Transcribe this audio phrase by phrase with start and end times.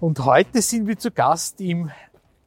[0.00, 1.90] Und heute sind wir zu Gast im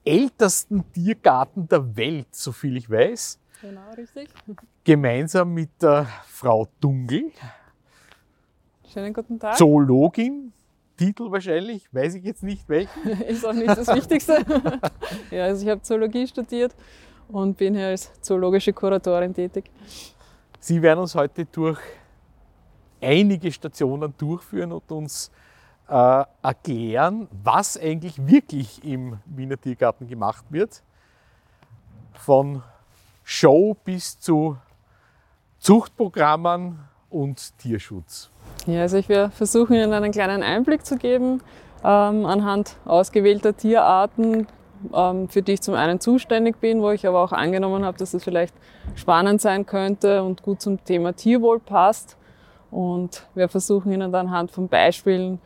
[0.04, 3.40] ältesten Tiergarten der Welt, soviel ich weiß.
[3.62, 4.30] Genau, richtig.
[4.84, 7.32] Gemeinsam mit der Frau Dungel.
[8.94, 9.58] Schönen guten Tag.
[9.58, 10.54] Zoologin,
[10.98, 13.08] Titel wahrscheinlich, weiß ich jetzt nicht welchen.
[13.28, 14.46] Ist auch nicht das Wichtigste.
[15.32, 16.76] ja, also ich habe Zoologie studiert
[17.30, 19.72] und bin hier als zoologische Kuratorin tätig.
[20.60, 21.80] Sie werden uns heute durch
[23.02, 25.32] einige Stationen durchführen und uns
[25.90, 30.82] äh, erklären, was eigentlich wirklich im Wiener Tiergarten gemacht wird.
[32.14, 32.64] Von
[33.24, 34.58] Show bis zu
[35.60, 38.30] Zuchtprogrammen und Tierschutz.
[38.66, 41.42] Ja, also ich werde versuchen, Ihnen einen kleinen Einblick zu geben
[41.84, 44.48] ähm, anhand ausgewählter Tierarten,
[44.94, 48.14] ähm, für die ich zum einen zuständig bin, wo ich aber auch angenommen habe, dass
[48.14, 48.54] es vielleicht
[48.96, 52.18] spannend sein könnte und gut zum Thema Tierwohl passt.
[52.72, 55.40] Und wir versuchen Ihnen dann anhand von Beispielen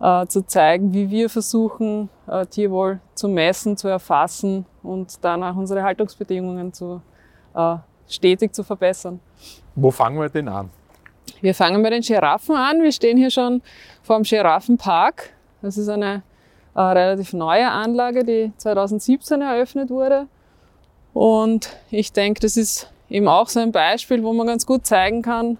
[0.00, 5.82] äh, zu zeigen, wie wir versuchen, äh, Tierwohl zu messen, zu erfassen und danach unsere
[5.82, 7.02] Haltungsbedingungen zu,
[7.54, 7.76] äh,
[8.08, 9.20] stetig zu verbessern.
[9.74, 10.70] Wo fangen wir denn an?
[11.40, 12.82] Wir fangen bei den Giraffen an.
[12.82, 13.62] Wir stehen hier schon
[14.02, 15.30] vor dem Giraffenpark.
[15.62, 16.22] Das ist eine
[16.74, 20.26] äh, relativ neue Anlage, die 2017 eröffnet wurde.
[21.12, 25.22] Und ich denke, das ist eben auch so ein Beispiel, wo man ganz gut zeigen
[25.22, 25.58] kann,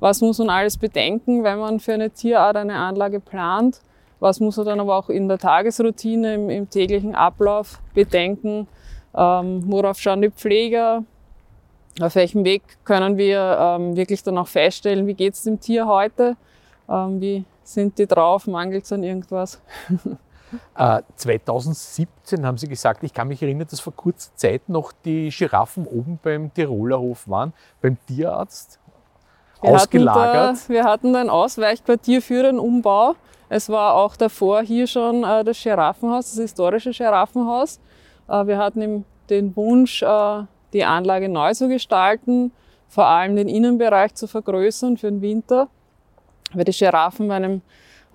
[0.00, 3.80] was muss man alles bedenken, wenn man für eine Tierart eine Anlage plant?
[4.20, 8.66] Was muss man dann aber auch in der Tagesroutine, im, im täglichen Ablauf bedenken?
[9.14, 11.04] Ähm, worauf schauen die Pfleger?
[12.00, 15.86] Auf welchem Weg können wir ähm, wirklich dann auch feststellen, wie geht es dem Tier
[15.86, 16.36] heute?
[16.88, 18.46] Ähm, wie sind die drauf?
[18.46, 19.60] Mangelt es an irgendwas?
[20.76, 25.30] Äh, 2017 haben Sie gesagt, ich kann mich erinnern, dass vor kurzer Zeit noch die
[25.30, 27.52] Giraffen oben beim Tiroler Hof waren,
[27.82, 28.78] beim Tierarzt
[29.62, 30.34] wir ausgelagert.
[30.34, 33.14] Hatten da, wir hatten ein Ausweichquartier für den Umbau.
[33.48, 37.80] Es war auch davor hier schon äh, das Giraffenhaus, das historische Giraffenhaus.
[38.28, 42.52] Äh, wir hatten den Wunsch, äh, die Anlage neu zu gestalten,
[42.88, 45.68] vor allem den Innenbereich zu vergrößern für den Winter,
[46.52, 47.62] weil die Giraffen bei einem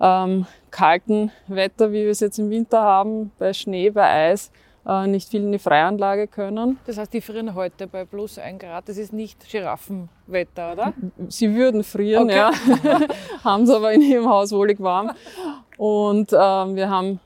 [0.00, 4.50] ähm, kalten Wetter, wie wir es jetzt im Winter haben, bei Schnee, bei Eis,
[5.06, 6.78] nicht viel in die Freianlage können.
[6.86, 8.88] Das heißt, die frieren heute bei plus 1 Grad.
[8.88, 10.92] Das ist nicht Giraffenwetter, oder?
[11.28, 12.36] Sie würden frieren, okay.
[12.36, 12.50] ja.
[13.44, 15.12] haben sie aber in ihrem Haus wohlig warm.
[15.76, 17.20] Und ähm, wir haben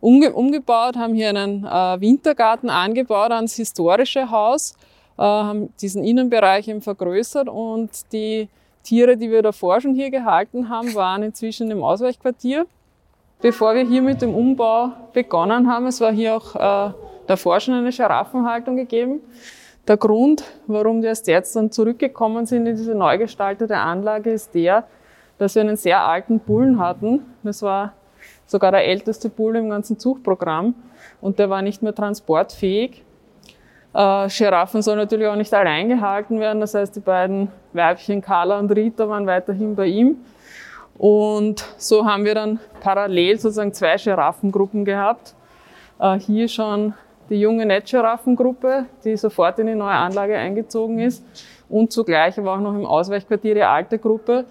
[0.00, 4.74] umge umgebaut, haben hier einen äh, Wintergarten angebaut ans historische Haus,
[5.18, 8.48] äh, haben diesen Innenbereich eben vergrößert und die
[8.82, 12.66] Tiere, die wir davor schon hier gehalten haben, waren inzwischen im Ausweichquartier
[13.40, 15.86] bevor wir hier mit dem Umbau begonnen haben.
[15.86, 16.92] Es war hier auch äh,
[17.26, 19.20] davor schon eine Giraffenhaltung gegeben.
[19.88, 24.54] Der Grund, warum wir erst jetzt dann zurückgekommen sind in diese neu gestaltete Anlage, ist
[24.54, 24.84] der,
[25.38, 27.26] dass wir einen sehr alten Bullen hatten.
[27.42, 27.94] Das war
[28.46, 30.74] sogar der älteste Bull im ganzen Zuchtprogramm
[31.20, 33.02] und der war nicht mehr transportfähig.
[33.94, 36.60] Äh, Giraffen sollen natürlich auch nicht allein gehalten werden.
[36.60, 40.18] Das heißt, die beiden Weibchen Carla und Rita waren weiterhin bei ihm.
[41.00, 45.34] Und so haben wir dann parallel sozusagen zwei Giraffengruppen gehabt.
[45.98, 46.92] Äh, hier schon
[47.30, 51.24] die junge Netzgiraffengruppe, die sofort in die neue Anlage eingezogen ist.
[51.70, 54.44] Und zugleich aber auch noch im Ausweichquartier die alte Gruppe.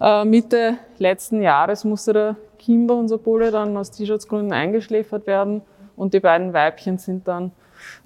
[0.00, 5.62] Äh, Mitte letzten Jahres musste der Kimber, unser Bulle, dann aus Tierschutzgründen eingeschläfert werden.
[5.94, 7.52] Und die beiden Weibchen sind dann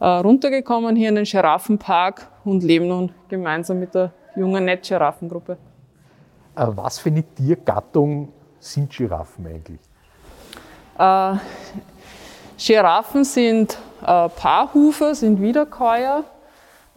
[0.00, 5.56] äh, runtergekommen hier in den Giraffenpark und leben nun gemeinsam mit der jungen Netzgiraffengruppe.
[6.58, 9.80] Äh, was für eine Tiergattung sind Giraffen eigentlich?
[10.98, 11.36] Äh,
[12.58, 16.24] Giraffen sind äh, Paarhufer, sind Wiederkäuer,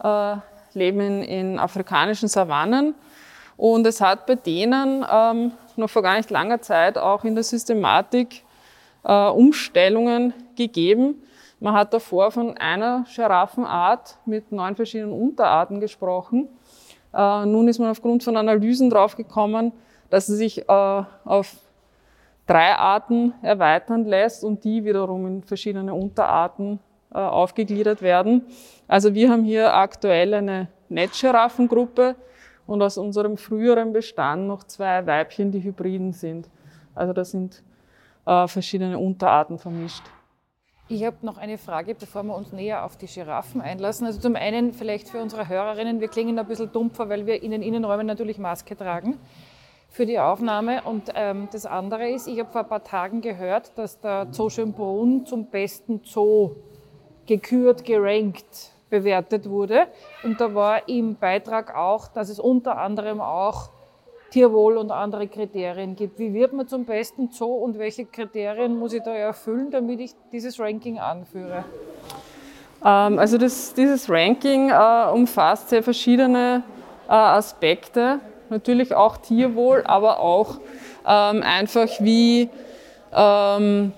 [0.02, 0.36] äh,
[0.74, 2.94] leben in, afrikanischen Savannen
[3.56, 7.44] und es hat bei denen ähm, noch vor gar nicht langer Zeit auch in der
[7.44, 8.42] Systematik
[9.04, 11.22] äh, Umstellungen gegeben.
[11.60, 16.48] Man hat davor von einer Giraffenart mit neun verschiedenen Unterarten gesprochen.
[17.14, 19.72] Äh, nun ist man aufgrund von Analysen draufgekommen,
[20.10, 21.56] dass es sich äh, auf
[22.46, 26.78] drei Arten erweitern lässt und die wiederum in verschiedene Unterarten
[27.12, 28.42] äh, aufgegliedert werden.
[28.88, 32.16] Also wir haben hier aktuell eine Netzgiraffengruppe
[32.66, 36.48] und aus unserem früheren Bestand noch zwei Weibchen, die Hybriden sind.
[36.94, 37.62] Also da sind
[38.24, 40.04] verschiedene Unterarten vermischt.
[40.92, 44.06] Ich habe noch eine Frage, bevor wir uns näher auf die Giraffen einlassen.
[44.06, 47.50] Also zum einen vielleicht für unsere Hörerinnen, wir klingen ein bisschen dumpfer, weil wir in
[47.50, 49.18] den Innenräumen natürlich Maske tragen
[49.88, 50.82] für die Aufnahme.
[50.82, 54.50] Und ähm, das andere ist, ich habe vor ein paar Tagen gehört, dass der Zoo
[54.50, 56.56] Schönbrunn zum besten Zoo
[57.24, 59.86] gekürt, gerankt bewertet wurde.
[60.24, 63.70] Und da war im Beitrag auch, dass es unter anderem auch
[64.32, 66.18] Tierwohl und andere Kriterien gibt.
[66.18, 70.12] Wie wird man zum besten Zoo und welche Kriterien muss ich da erfüllen, damit ich
[70.32, 71.64] dieses Ranking anführe?
[72.84, 76.62] Ähm, also das, dieses Ranking äh, umfasst sehr verschiedene
[77.08, 80.58] äh, Aspekte, natürlich auch Tierwohl, aber auch
[81.06, 82.48] ähm, einfach wie
[83.14, 83.92] ähm,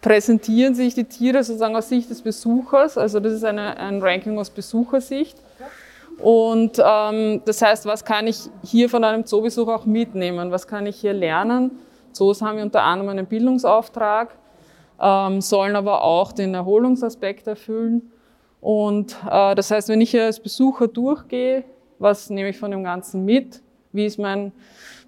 [0.00, 2.96] präsentieren sich die Tiere sozusagen aus Sicht des Besuchers.
[2.96, 5.36] Also das ist eine, ein Ranking aus Besuchersicht.
[6.20, 10.50] Und ähm, das heißt, was kann ich hier von einem Zoobesuch auch mitnehmen?
[10.50, 11.72] Was kann ich hier lernen?
[12.12, 14.36] Zoos haben ja unter anderem einen Bildungsauftrag,
[15.00, 18.12] ähm, sollen aber auch den Erholungsaspekt erfüllen.
[18.60, 21.64] Und äh, das heißt, wenn ich hier als Besucher durchgehe,
[21.98, 23.60] was nehme ich von dem Ganzen mit?
[23.92, 24.52] Wie ist mein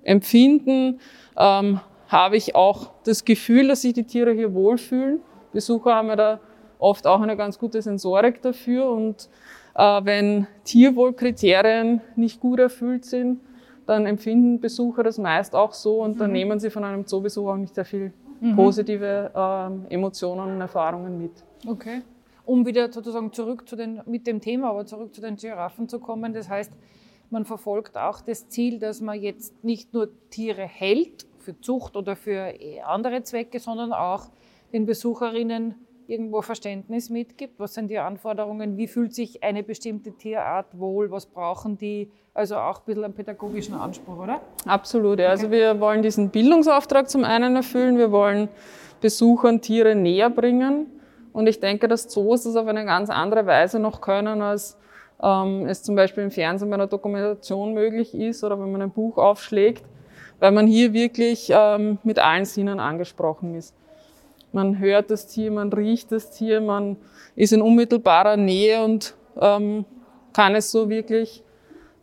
[0.03, 1.01] Empfinden?
[1.37, 5.21] Ähm, habe ich auch das Gefühl, dass sich die Tiere hier wohlfühlen.
[5.53, 6.41] Besucher haben ja da
[6.79, 9.29] oft auch eine ganz gute Sensorik dafür und
[9.77, 13.41] wenn Tierwohlkriterien nicht gut erfüllt sind,
[13.87, 16.37] dann empfinden Besucher das meist auch so und dann mhm.
[16.37, 18.57] nehmen sie von einem Zoobesuch auch nicht sehr viel mhm.
[18.57, 21.33] positive äh, Emotionen und Erfahrungen mit.
[21.67, 22.03] Okay.
[22.45, 25.99] Um wieder sozusagen zurück zu den, mit dem Thema, aber zurück zu den Giraffen zu
[26.01, 26.73] kommen, das heißt,
[27.31, 32.17] man verfolgt auch das Ziel, dass man jetzt nicht nur Tiere hält, für Zucht oder
[32.17, 34.27] für andere Zwecke, sondern auch
[34.73, 35.77] den Besucherinnen
[36.09, 37.59] irgendwo Verständnis mitgibt.
[37.59, 38.77] Was sind die Anforderungen?
[38.77, 41.11] Wie fühlt sich eine bestimmte Tierart wohl?
[41.11, 42.11] Was brauchen die?
[42.35, 44.41] Also auch ein bisschen einen pädagogischen Anspruch, oder?
[44.67, 45.19] Absolut.
[45.19, 45.29] Ja.
[45.29, 47.99] Also wir wollen diesen Bildungsauftrag zum einen erfüllen.
[47.99, 48.49] Wir wollen
[49.01, 50.87] Besuchern Tiere näher bringen.
[51.33, 54.79] Und ich denke, dass Zoos das auf eine ganz andere Weise noch können, als
[55.23, 58.91] ähm, es zum Beispiel im Fernsehen bei einer Dokumentation möglich ist oder wenn man ein
[58.91, 59.85] Buch aufschlägt
[60.41, 63.75] weil man hier wirklich ähm, mit allen Sinnen angesprochen ist.
[64.53, 66.97] Man hört das Tier, man riecht das Tier, man
[67.35, 69.85] ist in unmittelbarer Nähe und ähm,
[70.33, 71.43] kann es so wirklich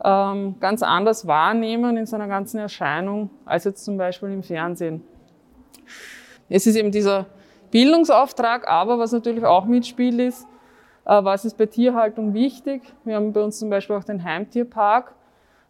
[0.04, 5.04] ähm, ganz anders wahrnehmen in seiner ganzen Erscheinung als jetzt zum Beispiel im Fernsehen.
[6.50, 7.28] Es ist eben dieser
[7.72, 10.46] Bildungsauftrag, aber was natürlich auch mitspielt ist,
[11.06, 12.82] äh, was ist bei Tierhaltung wichtig?
[13.04, 15.14] Wir haben bei uns zum Beispiel auch den Heimtierpark,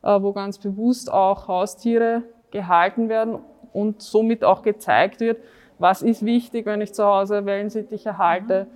[0.02, 3.40] äh, wo ganz bewusst auch Haustiere gehalten werden
[3.72, 5.38] und somit auch gezeigt wird,
[5.80, 8.68] was ist wichtig, wenn ich zu Hause Wellensittiche halte,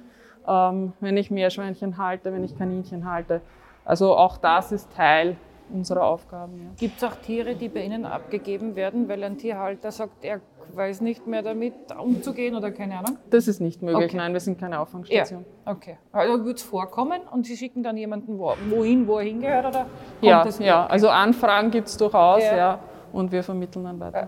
[0.48, 3.42] ähm, wenn ich Meerschweinchen halte, wenn ich Kaninchen halte.
[3.86, 5.38] Also auch das ist Teil
[5.74, 6.58] unserer Aufgaben.
[6.58, 6.70] Ja.
[6.78, 10.42] Gibt es auch Tiere, die bei Ihnen abgegeben werden, weil ein Tierhalter sagt, er
[10.74, 13.18] weiß nicht mehr damit umzugehen oder keine Ahnung?
[13.30, 14.18] Das ist nicht möglich, okay.
[14.18, 15.46] nein, wir sind keine Auffangstation.
[15.66, 15.72] Ja.
[15.72, 15.98] Okay.
[16.12, 19.66] Also wird es vorkommen und Sie schicken dann jemanden wohin, wo er hingehört?
[19.66, 19.86] Oder
[20.22, 20.84] ja, ja.
[20.84, 20.92] Okay.
[20.92, 22.58] also Anfragen gibt es durchaus, ja.
[22.58, 22.80] ja
[23.14, 24.28] und wir vermitteln dann weiter.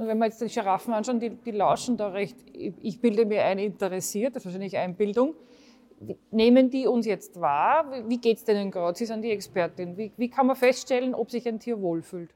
[0.00, 3.44] Und wenn wir jetzt die Giraffen anschauen, die, die lauschen da recht, ich bilde mir
[3.44, 5.34] ein, interessiert, das ist wahrscheinlich Einbildung.
[6.30, 7.84] Nehmen die uns jetzt wahr?
[8.08, 8.96] Wie geht es denen gerade?
[8.96, 9.98] Sie sind die Expertin.
[9.98, 12.30] Wie, wie, kann man feststellen, ob sich ein Tier wohlfühlt?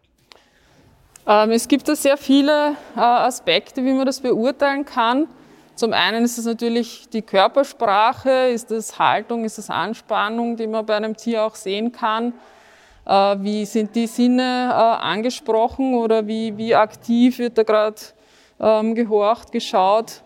[1.26, 5.26] Ähm, es gibt da sehr viele äh, Aspekte, wie man das beurteilen kann.
[5.74, 10.84] Zum einen ist es natürlich die Körpersprache, ist es Haltung, ist es Anspannung, die man
[10.84, 12.34] bei einem Tier auch sehen kann.
[13.06, 18.00] Äh, wie sind die Sinne äh, angesprochen oder wie, wie aktiv wird da gerade
[18.58, 20.22] ähm, gehorcht, geschaut,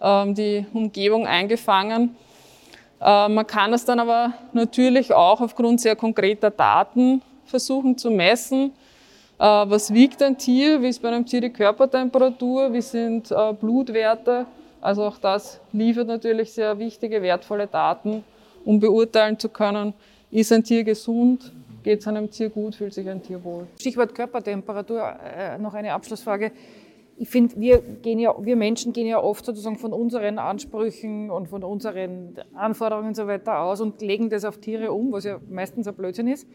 [0.00, 2.16] ähm, die Umgebung eingefangen.
[3.00, 8.72] Äh, man kann es dann aber natürlich auch aufgrund sehr konkreter Daten versuchen zu messen.
[9.38, 10.80] Was wiegt ein Tier?
[10.80, 12.72] Wie ist bei einem Tier die Körpertemperatur?
[12.72, 13.30] Wie sind
[13.60, 14.46] Blutwerte?
[14.80, 18.24] Also auch das liefert natürlich sehr wichtige, wertvolle Daten,
[18.64, 19.92] um beurteilen zu können,
[20.30, 21.52] ist ein Tier gesund,
[21.86, 23.68] geht es einem Tier gut, fühlt sich ein Tier wohl.
[23.78, 26.50] Stichwort Körpertemperatur, äh, noch eine Abschlussfrage.
[27.16, 31.62] Ich finde, wir, ja, wir Menschen gehen ja oft sozusagen von unseren Ansprüchen und von
[31.62, 35.86] unseren Anforderungen und so weiter aus und legen das auf Tiere um, was ja meistens
[35.86, 36.48] ein Blödsinn ist.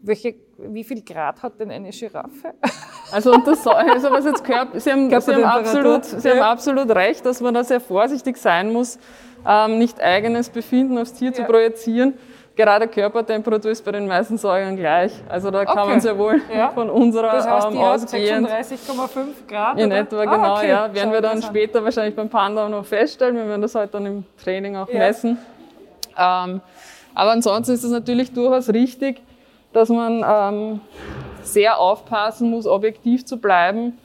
[0.00, 2.54] Welche, wie viel Grad hat denn eine Giraffe?
[3.14, 7.26] Also, das, also was jetzt Körper, Sie, haben, Sie, haben absolut, Sie haben absolut recht,
[7.26, 8.98] dass man da sehr vorsichtig sein muss,
[9.46, 11.34] ähm, nicht eigenes Befinden aufs Tier ja.
[11.34, 12.14] zu projizieren
[12.56, 15.12] gerade Körpertemperatur ist bei den meisten Säugern gleich.
[15.28, 16.70] Also da kann man sehr wohl ja.
[16.70, 18.48] von unserer das heißt, ähm, ausgehend.
[18.48, 19.78] 36,5 Grad?
[19.78, 19.98] In oder?
[19.98, 20.68] etwa, genau, ah, okay.
[20.68, 20.94] ja.
[20.94, 23.36] Werden wir dann später wahrscheinlich beim Panda auch noch feststellen.
[23.36, 24.98] Wir werden das heute dann im Training auch ja.
[24.98, 25.38] messen.
[26.18, 26.60] Ähm,
[27.14, 29.22] aber ansonsten ist es natürlich durchaus richtig,
[29.72, 30.80] dass man ähm,
[31.42, 33.98] sehr aufpassen muss, objektiv zu bleiben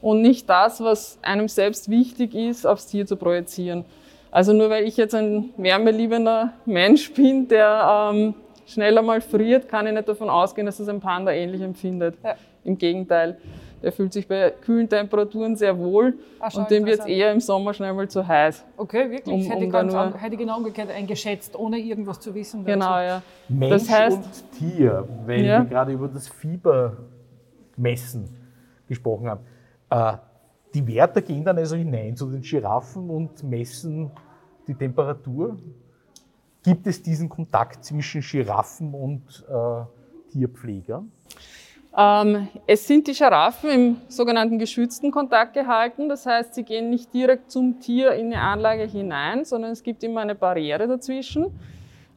[0.00, 3.84] und nicht das, was einem selbst wichtig ist, aufs Tier zu projizieren.
[4.30, 8.34] Also nur weil ich jetzt ein wärmeliebender Mensch bin, der ähm,
[8.66, 12.16] schneller mal friert, kann ich nicht davon ausgehen, dass es ein Panda ähnlich empfindet.
[12.22, 12.34] Ja.
[12.64, 13.38] Im Gegenteil,
[13.82, 17.40] der fühlt sich bei kühlen Temperaturen sehr wohl Ach, und dem wird es eher im
[17.40, 18.64] Sommer schnell mal zu heiß.
[18.76, 19.34] Okay, wirklich?
[19.34, 22.64] Um, hätte, um ganz nur, hätte ich genau umgekehrt eingeschätzt, ohne irgendwas zu wissen.
[22.64, 22.78] Dazu.
[22.78, 23.22] Genau, ja.
[23.48, 25.62] Mensch das heißt, und Tier, weil ja.
[25.62, 28.28] wir gerade über das Fiebermessen
[28.86, 29.40] gesprochen haben.
[29.90, 30.18] Äh,
[30.74, 34.10] die Wärter gehen dann also hinein zu den Giraffen und messen
[34.66, 35.56] die Temperatur.
[36.62, 41.10] Gibt es diesen Kontakt zwischen Giraffen und äh, Tierpflegern?
[41.96, 46.08] Ähm, es sind die Giraffen im sogenannten geschützten Kontakt gehalten.
[46.08, 50.04] Das heißt, sie gehen nicht direkt zum Tier in die Anlage hinein, sondern es gibt
[50.04, 51.46] immer eine Barriere dazwischen.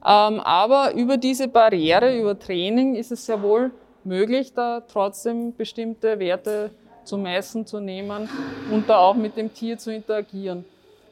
[0.06, 3.72] Ähm, aber über diese Barriere, über Training, ist es sehr wohl
[4.04, 6.72] möglich, da trotzdem bestimmte Werte
[7.12, 8.30] zu messen, zu nehmen
[8.72, 10.64] und da auch mit dem Tier zu interagieren.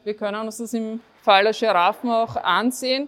[0.02, 3.06] Wir können uns das im Fall der Giraffen auch ansehen.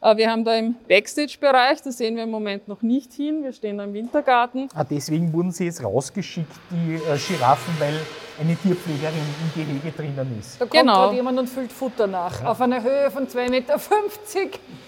[0.00, 3.52] Äh, wir haben da im Backstage-Bereich, da sehen wir im Moment noch nicht hin, wir
[3.52, 4.68] stehen da im Wintergarten.
[4.74, 8.00] Ah, deswegen wurden sie jetzt rausgeschickt, die äh, Giraffen, weil
[8.40, 10.60] eine Tierpflegerin im Gehege drinnen ist.
[10.60, 11.12] Da kommt genau.
[11.12, 12.50] jemand und füllt Futter nach, ja.
[12.50, 13.80] auf einer Höhe von 2,50 Meter.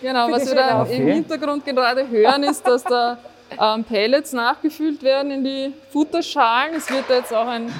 [0.02, 3.16] Genau, was wir da im Hintergrund gerade hören, ist, dass da
[3.60, 6.74] ähm, Pellets nachgefüllt werden in die Futterschalen.
[6.74, 7.72] Es wird jetzt auch ein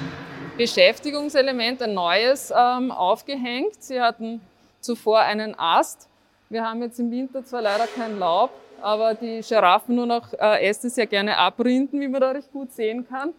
[0.57, 3.81] Beschäftigungselement, ein neues, ähm, aufgehängt.
[3.83, 4.41] Sie hatten
[4.79, 6.07] zuvor einen Ast.
[6.49, 10.67] Wir haben jetzt im Winter zwar leider kein Laub, aber die Giraffen nur noch äh,
[10.67, 13.33] Äste sehr gerne abrinden, wie man da recht gut sehen kann.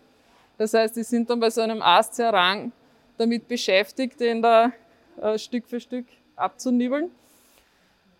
[0.58, 2.73] Das heißt, die sind dann bei so einem Ast sehr rang
[3.16, 4.73] damit beschäftigt, den da
[5.20, 6.06] äh, Stück für Stück
[6.37, 7.11] abzunibbeln.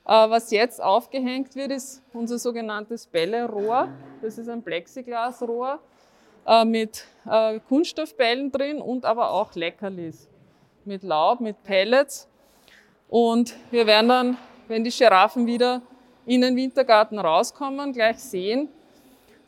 [0.09, 3.89] Äh, was jetzt aufgehängt wird, ist unser sogenanntes Bällerohr.
[4.23, 5.81] Das ist ein Plexiglasrohr
[6.47, 10.27] äh, mit äh, Kunststoffbällen drin und aber auch Leckerlis
[10.87, 12.27] mit Laub, mit Pellets.
[13.11, 14.37] Und wir werden dann
[14.67, 15.81] wenn die Giraffen wieder
[16.27, 18.69] in den Wintergarten rauskommen, gleich sehen,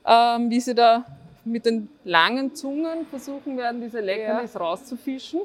[0.07, 1.05] ähm, wie sie da
[1.45, 4.61] mit den langen Zungen versuchen werden, diese Leckerlis ja.
[4.61, 5.41] rauszufischen.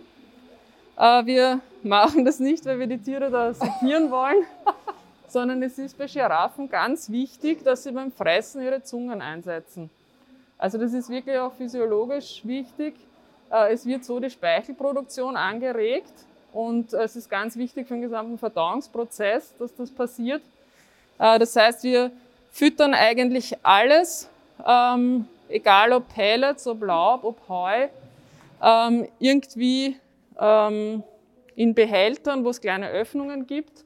[0.98, 4.46] Wir machen das nicht, weil wir die Tiere da sekieren wollen,
[5.36, 9.90] sondern es ist bei Giraffen ganz wichtig, dass sie beim Fressen ihre Zungen einsetzen.
[10.58, 12.96] Also das ist wirklich auch physiologisch wichtig.
[13.52, 16.14] Äh, es wird so die Speichelproduktion angeregt
[16.54, 20.42] und es ist ganz wichtig für den gesamten Verdauungsprozess, dass das passiert.
[21.20, 22.12] Äh, das heißt, wir
[22.50, 24.30] füttern eigentlich alles,
[24.66, 27.88] ähm, egal ob Pellets, ob Laub, ob Heu,
[28.64, 29.98] ähm, irgendwie
[30.40, 31.04] ähm,
[31.58, 33.85] in Behältern, wo es kleine Öffnungen gibt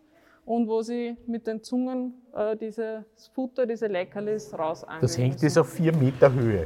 [0.50, 3.04] und wo sie mit den Zungen äh, dieses
[3.36, 6.66] Futter, diese Leckerlis raus Das hängt jetzt auf vier Meter Höhe.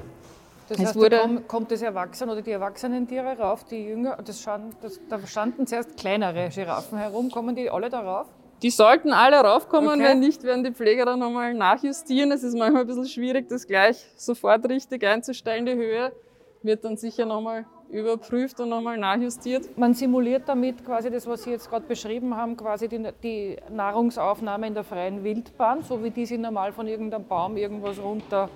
[0.70, 4.40] Das heißt, wurde, da kommt das Erwachsene oder die erwachsenen Tiere rauf, die Jünger, das
[4.42, 8.28] stand, das, da standen zuerst kleinere Giraffen herum, kommen die alle darauf?
[8.62, 10.04] Die sollten alle raufkommen, okay.
[10.04, 12.32] wenn nicht, werden die Pfleger dann nochmal nachjustieren.
[12.32, 16.14] Es ist manchmal ein bisschen schwierig, das gleich sofort richtig einzustellen, die Höhe.
[16.62, 19.78] Wird dann sicher nochmal überprüft und nochmal nachjustiert.
[19.78, 24.68] Man simuliert damit quasi das, was Sie jetzt gerade beschrieben haben, quasi die, die Nahrungsaufnahme
[24.68, 28.50] in der freien Wildbahn, so wie die sie normal von irgendeinem Baum irgendwas runter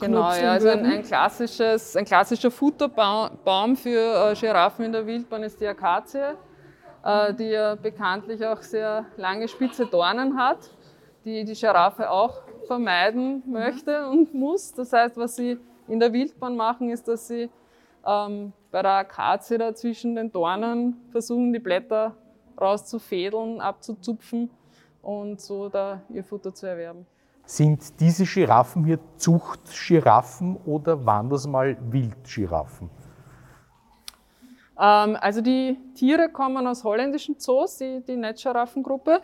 [0.00, 5.42] Genau, ja, also ein, ein, klassisches, ein klassischer Futterbaum für äh, Giraffen in der Wildbahn
[5.42, 6.36] ist die Akazie,
[7.04, 10.58] äh, die ja bekanntlich auch sehr lange spitze Dornen hat,
[11.26, 14.72] die die Giraffe auch vermeiden möchte und muss.
[14.72, 17.50] Das heißt, was sie in der Wildbahn machen, ist, dass sie
[18.06, 22.14] ähm, bei der Akazie da zwischen den Dornen versuchen, die Blätter
[22.60, 24.50] rauszufädeln, abzuzupfen
[25.02, 27.06] und so da ihr Futter zu erwerben.
[27.44, 32.90] Sind diese Giraffen hier Zuchtgiraffen oder waren das mal Wildgiraffen?
[34.78, 39.20] Ähm, also die Tiere kommen aus holländischen Zoos, die, die Netzgiraffengruppe,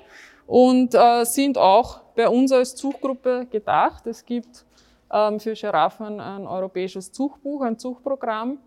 [0.46, 4.06] und äh, sind auch bei uns als Zuchtgruppe gedacht.
[4.06, 4.64] Es gibt
[5.12, 8.58] ähm, für Giraffen ein europäisches Zuchtbuch, ein Zuchtprogramm.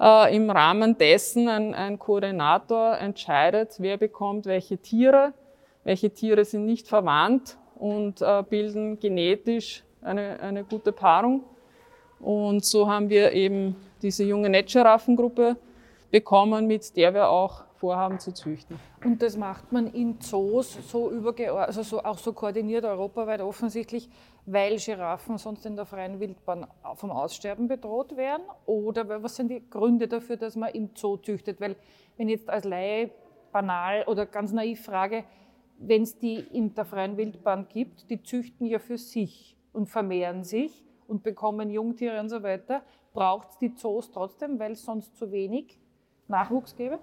[0.00, 5.32] Äh, Im Rahmen dessen ein, ein Koordinator entscheidet, wer bekommt welche Tiere,
[5.84, 11.44] welche Tiere sind nicht verwandt und äh, bilden genetisch eine, eine gute Paarung.
[12.20, 15.56] Und so haben wir eben diese junge Netzgiraffengruppe
[16.10, 18.78] bekommen, mit der wir auch vorhaben zu züchten.
[19.04, 21.12] Und das macht man in Zoos so
[21.54, 24.08] also so, auch so koordiniert europaweit offensichtlich,
[24.50, 28.42] weil Giraffen sonst in der freien Wildbahn vom Aussterben bedroht wären?
[28.66, 31.60] Oder was sind die Gründe dafür, dass man im Zoo züchtet?
[31.60, 31.76] Weil
[32.16, 33.10] wenn ich jetzt als Laie
[33.52, 35.24] banal oder ganz naiv frage,
[35.78, 39.54] wenn es die in der freien Wildbahn gibt, die züchten ja für sich.
[39.72, 42.82] und vermehren sich und bekommen Jungtiere und so weiter.
[43.12, 45.78] Braucht es die Zoos trotzdem, weil es sonst zu wenig
[46.26, 46.98] Nachwuchs gäbe?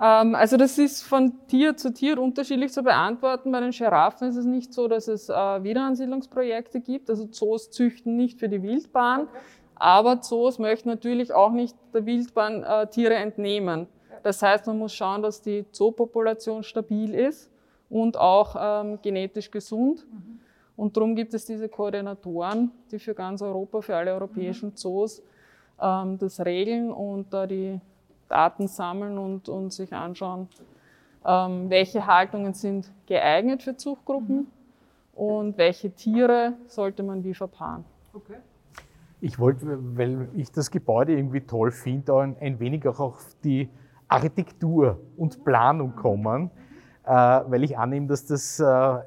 [0.00, 3.50] Ähm, also das ist von Tier zu Tier unterschiedlich zu beantworten.
[3.52, 7.10] Bei den Giraffen ist es nicht so, dass es äh, Wiederansiedlungsprojekte gibt.
[7.10, 9.28] Also Zoos züchten nicht für die Wildbahn,
[9.74, 13.86] aber Zoos möchten natürlich auch nicht der Wildbahn äh, Tiere entnehmen.
[14.22, 17.50] Das heißt, man muss schauen, dass die Zoopopulation stabil ist
[17.88, 20.06] und auch ähm, genetisch gesund.
[20.10, 20.40] Mhm.
[20.76, 24.76] Und darum gibt es diese Koordinatoren, die für ganz Europa, für alle europäischen mhm.
[24.76, 25.22] Zoos
[25.80, 27.80] ähm, das regeln und da die
[28.28, 30.48] Daten sammeln und, und sich anschauen,
[31.24, 34.46] ähm, welche Haltungen sind geeignet für Zuchtgruppen mhm.
[35.14, 37.84] und welche Tiere sollte man wie verpaaren.
[38.12, 38.36] Okay.
[39.20, 43.68] Ich wollte, weil ich das Gebäude irgendwie toll finde, ein, ein wenig auch auf die
[44.06, 46.50] Architektur und Planung kommen,
[47.04, 48.98] äh, weil ich annehme, dass das äh,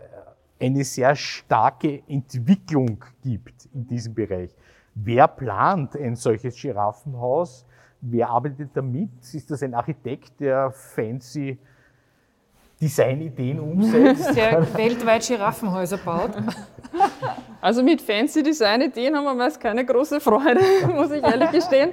[0.59, 4.53] eine sehr starke Entwicklung gibt in diesem Bereich.
[4.93, 7.65] Wer plant ein solches Giraffenhaus?
[8.01, 9.09] Wer arbeitet damit?
[9.33, 11.57] Ist das ein Architekt, der fancy
[12.81, 14.35] Designideen umsetzt?
[14.35, 16.31] Der weltweit Giraffenhäuser baut.
[17.63, 20.61] Also mit fancy Designideen haben wir meist keine große Freude,
[20.95, 21.91] muss ich ehrlich gestehen.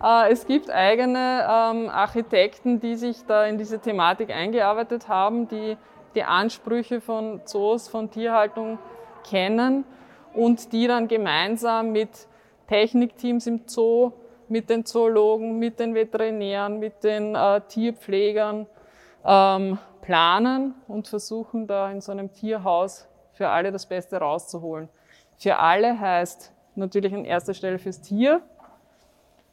[0.00, 5.76] Äh, es gibt eigene ähm, Architekten, die sich da in diese Thematik eingearbeitet haben, die
[6.14, 8.78] die Ansprüche von Zoos, von Tierhaltung
[9.28, 9.84] kennen
[10.34, 12.10] und die dann gemeinsam mit
[12.68, 14.12] Technikteams im Zoo,
[14.50, 18.66] mit den Zoologen, mit den Veterinären, mit den äh, Tierpflegern
[19.24, 24.88] ähm, planen und versuchen da in so einem Tierhaus für alle das Beste rauszuholen.
[25.36, 28.42] Für alle heißt natürlich an erster Stelle fürs Tier,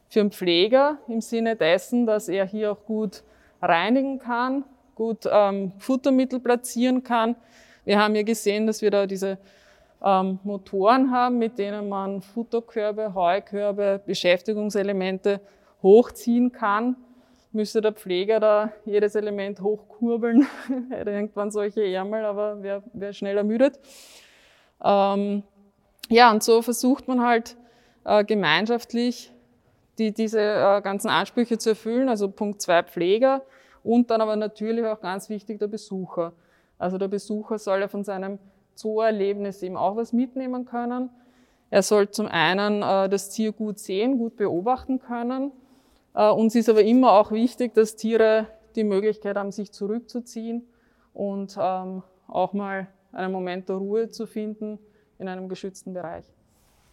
[0.08, 3.22] für den Pfleger im Sinne dessen, dass er hier auch gut
[3.60, 7.36] reinigen kann, gut ähm, Futtermittel platzieren kann.
[7.84, 9.38] Wir haben ja gesehen, dass wir da diese
[10.04, 15.40] ähm, Motoren haben, mit denen man Futterkörbe, Heukörbe, Beschäftigungselemente
[15.82, 16.96] hochziehen kann.
[17.52, 20.46] Müsste der Pfleger da jedes Element hochkurbeln,
[20.90, 23.78] hat irgendwann solche Ärmel, aber wäre wär schnell ermüdet.
[24.84, 25.42] Ähm,
[26.08, 27.56] ja, und so versucht man halt
[28.04, 29.32] äh, gemeinschaftlich
[29.98, 33.42] die, diese äh, ganzen Ansprüche zu erfüllen, also Punkt zwei Pfleger
[33.82, 36.32] und dann aber natürlich auch ganz wichtig der Besucher.
[36.78, 38.38] Also der Besucher soll ja von seinem
[38.76, 41.10] Zoo-Erlebnis eben auch was mitnehmen können.
[41.70, 45.52] Er soll zum einen äh, das Tier gut sehen, gut beobachten können.
[46.14, 50.62] Äh, uns ist aber immer auch wichtig, dass Tiere die Möglichkeit haben, sich zurückzuziehen
[51.12, 54.78] und ähm, auch mal einen Moment der Ruhe zu finden
[55.18, 56.24] in einem geschützten Bereich.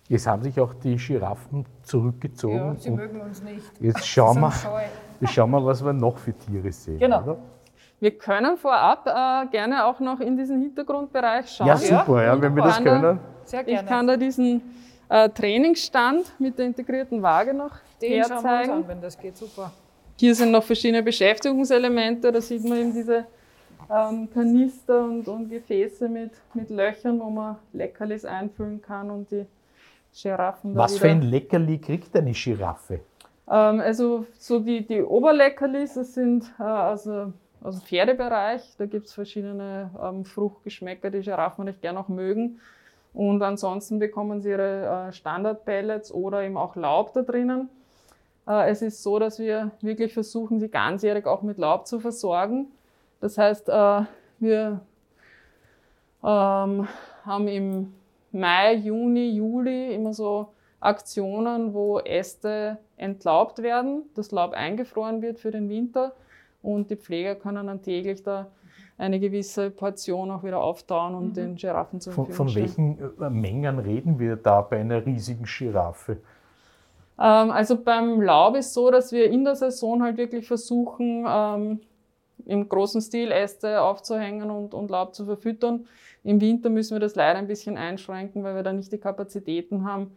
[0.10, 2.56] Jetzt haben sich auch die Giraffen zurückgezogen.
[2.56, 3.72] Ja, sie mögen uns nicht.
[3.80, 4.52] Jetzt schauen, wir,
[5.22, 7.00] jetzt schauen wir, was wir noch für Tiere sehen.
[7.00, 7.24] Genau.
[7.24, 7.38] Oder?
[8.04, 11.68] Wir können vorab äh, gerne auch noch in diesen Hintergrundbereich schauen.
[11.68, 13.18] Ja, super, ja, ja wenn wir das können.
[13.46, 13.80] Sehr gerne.
[13.80, 14.62] Ich kann da diesen
[15.08, 18.42] äh, Trainingsstand mit der integrierten Waage noch Den herzeigen.
[18.42, 19.72] Schauen wir uns an, wenn das geht, super.
[20.18, 22.30] Hier sind noch verschiedene Beschäftigungselemente.
[22.30, 23.26] Da sieht man eben diese
[23.90, 29.46] ähm, Kanister und, und Gefäße mit, mit Löchern, wo man Leckerlis einfüllen kann und die
[30.14, 30.76] Giraffen.
[30.76, 33.00] Was für ein Leckerli kriegt eine Giraffe?
[33.50, 37.32] Ähm, also so die, die Oberleckerlis, das sind äh, also
[37.64, 38.62] aus dem Pferdebereich.
[38.78, 42.60] Da gibt es verschiedene ähm, Fruchtgeschmäcker, die Giraffen recht gerne auch mögen.
[43.14, 47.70] Und ansonsten bekommen sie ihre äh, Standard-Pellets oder eben auch Laub da drinnen.
[48.48, 52.68] Äh, es ist so, dass wir wirklich versuchen, sie ganzjährig auch mit Laub zu versorgen.
[53.22, 54.02] Das heißt, äh,
[54.40, 54.82] wir
[56.24, 56.88] ähm,
[57.26, 57.94] haben im
[58.32, 60.48] Mai, Juni, Juli immer so
[60.80, 66.14] Aktionen, wo Äste entlaubt werden, das Laub eingefroren wird für den Winter
[66.64, 68.48] und die Pfleger können dann täglich da
[68.98, 71.34] eine gewisse Portion auch wieder auftauen und mhm.
[71.34, 76.18] den Giraffen Verfügung Von, von welchen äh, Mengen reden wir da bei einer riesigen Giraffe?
[77.20, 81.80] Ähm, also beim Laub ist so, dass wir in der Saison halt wirklich versuchen, ähm,
[82.46, 85.86] im großen Stil Äste aufzuhängen und, und Laub zu verfüttern.
[86.24, 89.86] Im Winter müssen wir das leider ein bisschen einschränken, weil wir da nicht die Kapazitäten
[89.86, 90.16] haben,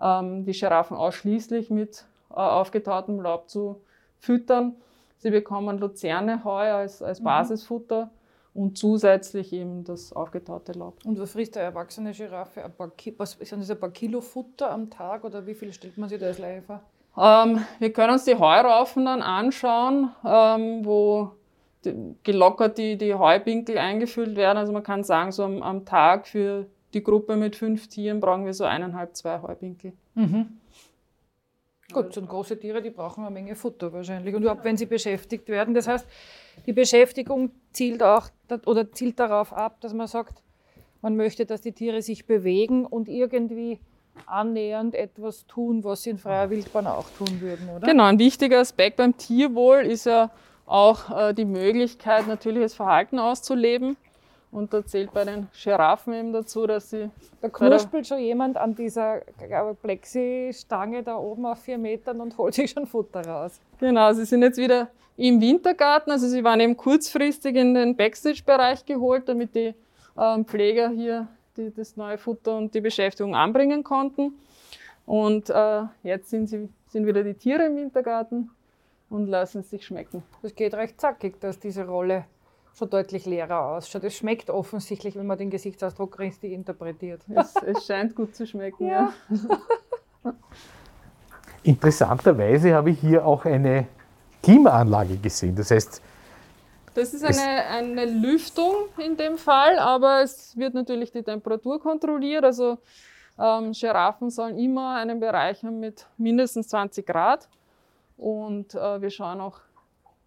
[0.00, 3.80] ähm, die Giraffen ausschließlich mit äh, aufgetautem Laub zu
[4.18, 4.76] füttern.
[5.22, 7.24] Sie bekommen Luzerneheu als, als mhm.
[7.24, 8.10] Basisfutter
[8.54, 10.96] und zusätzlich eben das aufgetaute Laub.
[11.04, 12.64] Und was frisst eine erwachsene Giraffe?
[12.64, 15.96] Ein paar, was sind das ein paar Kilo Futter am Tag oder wie viel stellt
[15.96, 16.80] man sich da als Laie vor?
[17.16, 21.30] Ähm, wir können uns die Heuraufen dann anschauen, ähm, wo
[22.24, 24.58] gelockert die, die Heubinkel eingefüllt werden.
[24.58, 28.44] Also man kann sagen, so am, am Tag für die Gruppe mit fünf Tieren brauchen
[28.44, 29.92] wir so eineinhalb, zwei Heubinkel.
[30.16, 30.58] Mhm.
[31.92, 34.34] Gut, so große Tiere, die brauchen eine Menge Futter wahrscheinlich.
[34.34, 35.74] Und überhaupt, wenn sie beschäftigt werden.
[35.74, 36.06] Das heißt,
[36.66, 38.28] die Beschäftigung zielt auch
[38.66, 40.42] oder zielt darauf ab, dass man sagt,
[41.00, 43.80] man möchte, dass die Tiere sich bewegen und irgendwie
[44.26, 47.86] annähernd etwas tun, was sie in freier Wildbahn auch tun würden, oder?
[47.86, 50.30] Genau, ein wichtiger Aspekt beim Tierwohl ist ja
[50.66, 53.96] auch äh, die Möglichkeit, natürliches Verhalten auszuleben.
[54.52, 57.10] Und da zählt bei den Giraffen eben dazu, dass sie.
[57.40, 59.22] Da knuspelt schon jemand an dieser
[59.82, 63.58] Plexi-Stange da oben auf vier Metern und holt sich schon Futter raus.
[63.80, 66.12] Genau, sie sind jetzt wieder im Wintergarten.
[66.12, 69.74] Also sie waren eben kurzfristig in den Backstage-Bereich geholt, damit die
[70.18, 74.34] ähm, Pfleger hier die, das neue Futter und die Beschäftigung anbringen konnten.
[75.06, 78.50] Und äh, jetzt sind, sie, sind wieder die Tiere im Wintergarten
[79.08, 80.22] und lassen es sich schmecken.
[80.42, 82.26] Das geht recht zackig, dass diese Rolle
[82.72, 84.04] so deutlich leerer ausschaut.
[84.04, 87.22] Es schmeckt offensichtlich, wenn man den Gesichtsausdruck richtig interpretiert.
[87.34, 89.12] Es, es scheint gut zu schmecken, ja.
[90.24, 90.34] ja.
[91.62, 93.86] Interessanterweise habe ich hier auch eine
[94.42, 95.54] Klimaanlage gesehen.
[95.54, 96.02] Das heißt,
[96.94, 102.44] das ist eine, eine Lüftung in dem Fall, aber es wird natürlich die Temperatur kontrolliert.
[102.44, 102.78] Also
[103.38, 107.48] ähm, Giraffen sollen immer einen Bereich haben mit mindestens 20 Grad.
[108.18, 109.60] Und äh, wir schauen auch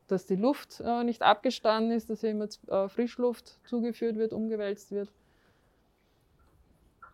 [0.07, 4.91] dass die Luft äh, nicht abgestanden ist, dass hier immer äh, Frischluft zugeführt wird, umgewälzt
[4.91, 5.09] wird.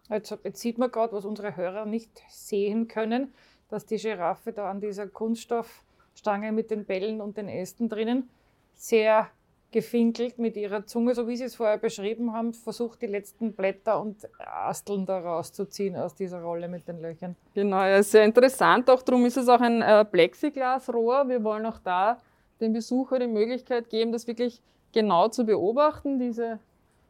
[0.10, 3.34] Jetzt, jetzt sieht man gerade, was unsere Hörer nicht sehen können,
[3.70, 8.30] dass die Giraffe da an dieser Kunststoffstange mit den Bällen und den Ästen drinnen
[8.76, 9.30] sehr
[9.72, 14.02] gefinkelt mit ihrer Zunge, so wie Sie es vorher beschrieben haben, versucht die letzten Blätter
[14.02, 17.36] und Asteln da rauszuziehen aus dieser Rolle mit den Löchern.
[17.54, 18.90] Genau, ja, sehr interessant.
[18.90, 21.30] Auch darum ist es auch ein äh, Plexiglasrohr.
[21.30, 22.20] Wir wollen auch da
[22.62, 24.62] dem Besucher die Möglichkeit geben, das wirklich
[24.94, 26.60] genau zu beobachten, diese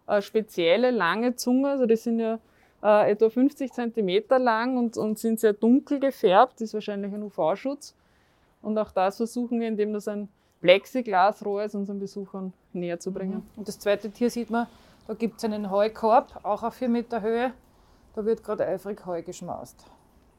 [0.08, 2.40] äh, spezielle lange Zunge, also die sind ja
[2.84, 7.96] äh, etwa 50 Zentimeter lang und, und sind sehr dunkel gefärbt, ist wahrscheinlich ein UV-Schutz.
[8.62, 10.30] Und auch das versuchen wir, indem das ein
[10.62, 13.38] Plexiglasrohr ist, unseren Besuchern näher zu bringen.
[13.38, 13.50] Mhm.
[13.58, 14.68] Und das zweite Tier sieht man,
[15.08, 17.54] da gibt es einen Heukorb, auch auf 4 Meter Höhe.
[18.16, 19.84] Da wird gerade eifrig Heu geschmaust.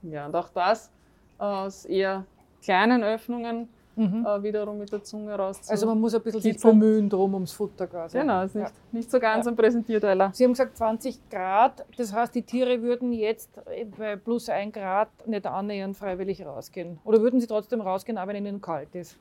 [0.03, 0.91] Ja, und auch das
[1.39, 2.25] aus eher
[2.63, 4.27] kleinen Öffnungen mhm.
[4.27, 5.71] äh, wiederum mit der Zunge rausziehen.
[5.71, 8.19] Also man muss ein bisschen sich bemühen drum ums Futter quasi.
[8.19, 8.73] Genau, ist nicht, ja.
[8.93, 9.53] nicht so ganz ja.
[9.53, 10.31] ein Präsentierteller.
[10.33, 13.51] Sie haben gesagt 20 Grad, das heißt, die Tiere würden jetzt
[13.99, 16.99] bei plus 1 Grad nicht annähernd freiwillig rausgehen.
[17.05, 19.17] Oder würden sie trotzdem rausgehen, auch wenn ihnen kalt ist?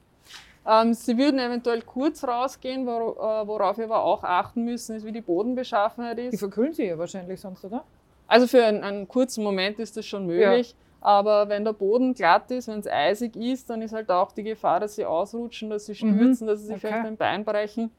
[0.65, 5.05] Ähm, sie würden eventuell kurz rausgehen, wor äh, worauf wir aber auch achten müssen, ist,
[5.05, 6.33] wie die Bodenbeschaffenheit ist.
[6.33, 7.83] Die verkühlen sie ja wahrscheinlich sonst, oder?
[8.27, 10.71] Also für einen, einen kurzen Moment ist das schon möglich.
[10.71, 10.75] Ja.
[11.01, 14.43] Aber wenn der Boden glatt ist, wenn es eisig ist, dann ist halt auch die
[14.43, 16.15] Gefahr, dass sie ausrutschen, dass sie mhm.
[16.15, 16.51] stürzen, mhm.
[16.51, 16.87] dass sie sich okay.
[16.87, 17.91] vielleicht ein Bein brechen.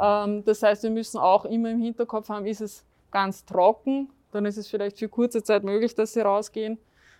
[0.00, 4.44] Ähm, das heißt, wir müssen auch immer im Hinterkopf haben, ist es ganz trocken, dann
[4.44, 6.78] ist es vielleicht für kurze Zeit möglich, dass sie rausgehen.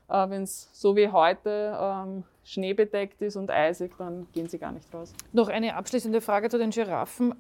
[0.09, 4.73] Äh, wenn es so wie heute ähm, schneebedeckt ist und eisig, dann gehen sie gar
[4.73, 5.13] nicht raus.
[5.33, 7.35] Noch eine abschließende Frage zu den Giraffen.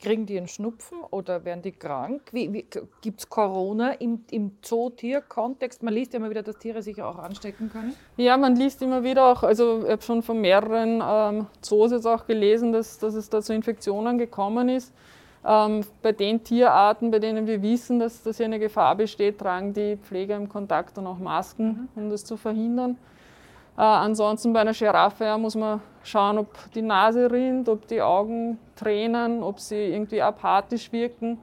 [0.00, 2.22] Kriegen die einen Schnupfen oder werden die krank?
[2.32, 5.82] Gibt es Corona im, im Zootier-Kontext?
[5.82, 7.94] Man liest ja immer wieder, dass Tiere sich auch anstecken können.
[8.16, 12.06] Ja, man liest immer wieder auch, also ich habe schon von mehreren ähm, Zoos jetzt
[12.06, 14.94] auch gelesen, dass, dass es da zu Infektionen gekommen ist.
[15.44, 19.72] Ähm, bei den Tierarten, bei denen wir wissen, dass, dass hier eine Gefahr besteht, tragen
[19.72, 22.02] die Pfleger im Kontakt dann auch Masken, mhm.
[22.02, 22.98] um das zu verhindern.
[23.80, 28.02] Äh, ansonsten bei einer Giraffe ja, muss man schauen, ob die Nase rinnt, ob die
[28.02, 31.38] Augen tränen, ob sie irgendwie apathisch wirken.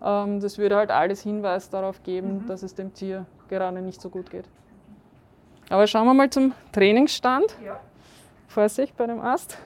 [0.00, 2.46] Ähm, das würde halt alles Hinweis darauf geben, mhm.
[2.46, 4.44] dass es dem Tier gerade nicht so gut geht.
[5.68, 7.56] Aber schauen wir mal zum Trainingsstand.
[7.64, 7.80] Ja.
[8.46, 9.58] Vorsicht bei dem Ast.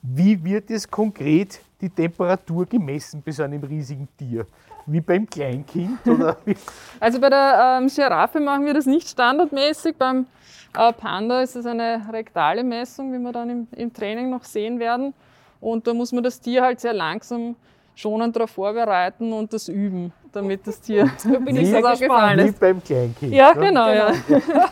[0.00, 4.46] Wie wird es konkret die Temperatur gemessen bei so einem riesigen Tier?
[4.86, 6.06] Wie beim Kleinkind?
[6.06, 6.36] Oder
[7.00, 9.96] also bei der ähm, Giraffe machen wir das nicht standardmäßig.
[9.96, 10.26] Beim
[10.74, 15.14] Panda ist es eine rektale Messung, wie wir dann im, im, Training noch sehen werden.
[15.60, 17.56] Und da muss man das Tier halt sehr langsam
[17.94, 22.42] schonend darauf vorbereiten und das üben, damit das Tier da bin ich sehr gespannt.
[22.42, 23.32] Wie beim Kleinkind.
[23.32, 24.12] Ja, genau, ja.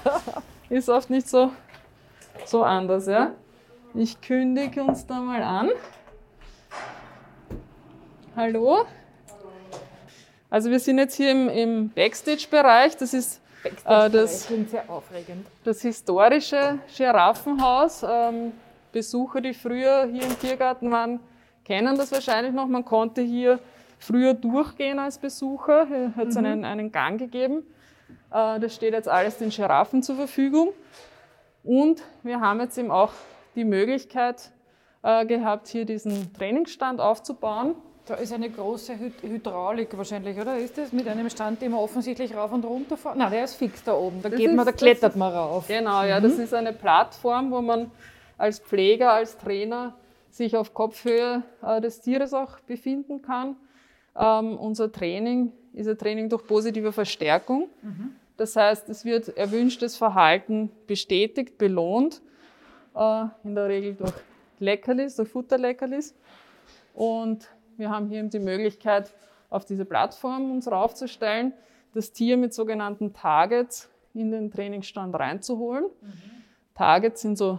[0.68, 1.52] ist oft nicht so,
[2.44, 3.30] so anders, ja.
[3.94, 5.70] Ich kündige uns da mal an.
[8.34, 8.86] Hallo.
[10.50, 12.96] Also wir sind jetzt hier im, im Backstage-Bereich.
[12.96, 13.41] Das ist äh,
[14.08, 15.46] das, sehr aufregend.
[15.64, 18.04] das historische Giraffenhaus.
[18.08, 18.52] Ähm,
[18.92, 21.18] Besucher, die früher hier im Tiergarten waren,
[21.64, 22.66] kennen das wahrscheinlich noch.
[22.66, 23.58] Man konnte hier
[23.98, 25.86] früher durchgehen als Besucher.
[25.86, 26.44] Hier hat es mhm.
[26.44, 27.64] einen, einen Gang gegeben.
[28.30, 30.72] Äh, das steht jetzt alles den Giraffen zur Verfügung.
[31.64, 33.12] Und wir haben jetzt eben auch
[33.54, 34.50] die Möglichkeit
[35.02, 37.74] äh, gehabt, hier diesen Trainingsstand aufzubauen.
[38.04, 40.58] Da ist eine große Hydraulik wahrscheinlich, oder?
[40.58, 43.16] Ist das mit einem Stand, den man offensichtlich rauf und runter fährt?
[43.16, 44.20] Nein, der ist fix da oben.
[44.20, 45.68] Da, geht ist, man, da klettert man rauf.
[45.68, 46.24] Genau, ja, mhm.
[46.24, 47.92] das ist eine Plattform, wo man
[48.38, 49.94] als Pfleger, als Trainer
[50.30, 53.56] sich auf Kopfhöhe äh, des Tieres auch befinden kann.
[54.18, 57.68] ähm, unser Training ist ein Training durch positive Verstärkung.
[58.36, 62.20] Das heißt, es wird erwünschtes Verhalten bestätigt, belohnt,
[62.96, 64.12] äh, in der Regel durch
[64.58, 66.14] Leckerlis, durch Futterleckerlis.
[66.94, 69.12] Und wir haben hier eben die Möglichkeit,
[69.50, 71.52] auf diese Plattform uns raufzustellen,
[71.94, 75.86] das Tier mit sogenannten Targets in den Trainingsstand reinzuholen.
[76.74, 77.58] Targets sind so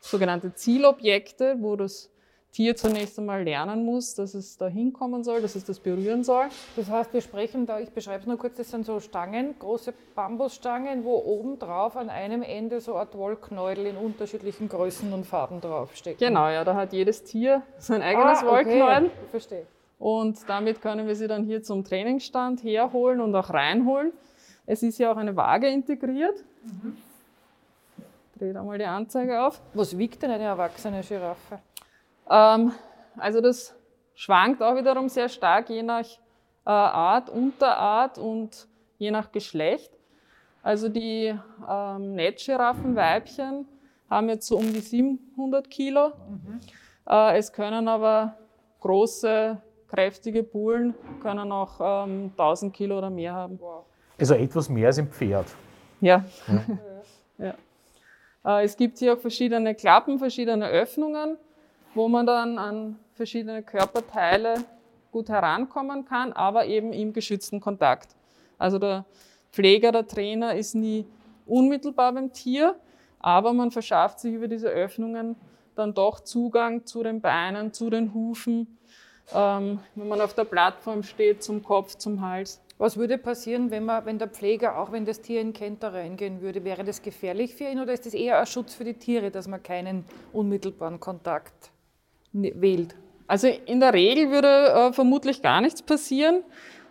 [0.00, 2.10] sogenannte Zielobjekte, wo das
[2.52, 6.44] Tier zunächst einmal lernen muss, dass es da hinkommen soll, dass es das berühren soll.
[6.76, 9.94] Das heißt, wir sprechen da, ich beschreibe es nur kurz, das sind so Stangen, große
[10.14, 15.62] Bambusstangen, wo oben drauf an einem Ende so ein Wollknäuel in unterschiedlichen Größen und Farben
[15.62, 16.18] draufsteckt.
[16.18, 19.06] Genau, ja, da hat jedes Tier sein eigenes ah, Wollknäuel.
[19.06, 19.10] Okay.
[19.30, 19.66] Verstehe.
[19.98, 24.12] Und damit können wir sie dann hier zum Trainingsstand herholen und auch reinholen.
[24.66, 26.44] Es ist ja auch eine Waage integriert.
[26.64, 26.98] Mhm.
[28.38, 29.62] Dreh da mal die Anzeige auf.
[29.72, 31.60] Was wiegt denn eine erwachsene Giraffe?
[32.32, 32.72] Ähm,
[33.18, 33.74] also das
[34.14, 36.06] schwankt auch wiederum sehr stark, je nach
[36.64, 38.66] äh, Art, Unterart und
[38.98, 39.92] je nach Geschlecht.
[40.62, 41.34] Also die
[41.68, 43.66] ähm, Netzgiraffenweibchen
[44.08, 46.08] haben jetzt so um die 700 Kilo.
[46.08, 46.60] Mhm.
[47.08, 48.36] Äh, es können aber
[48.80, 53.58] große, kräftige Bullen können auch ähm, 1000 Kilo oder mehr haben.
[53.60, 53.84] Wow.
[54.18, 55.46] Also etwas mehr als ein Pferd.
[56.00, 56.24] Ja.
[56.46, 56.64] ja.
[58.44, 58.60] ja.
[58.60, 61.36] Äh, es gibt hier auch verschiedene Klappen, verschiedene Öffnungen
[61.94, 64.64] wo man dann an verschiedene Körperteile
[65.10, 68.16] gut herankommen kann, aber eben im geschützten Kontakt.
[68.58, 69.04] Also der
[69.52, 71.06] Pfleger, der Trainer ist nie
[71.46, 72.76] unmittelbar beim Tier,
[73.20, 75.36] aber man verschafft sich über diese Öffnungen
[75.74, 78.78] dann doch Zugang zu den Beinen, zu den Hufen,
[79.34, 82.60] ähm, wenn man auf der Plattform steht, zum Kopf, zum Hals.
[82.78, 85.90] Was würde passieren, wenn, man, wenn der Pfleger, auch wenn das Tier ihn kennt, da
[85.90, 86.64] reingehen würde?
[86.64, 89.46] Wäre das gefährlich für ihn oder ist das eher ein Schutz für die Tiere, dass
[89.46, 91.71] man keinen unmittelbaren Kontakt
[92.32, 92.94] wählt?
[93.26, 96.42] Also in der Regel würde äh, vermutlich gar nichts passieren.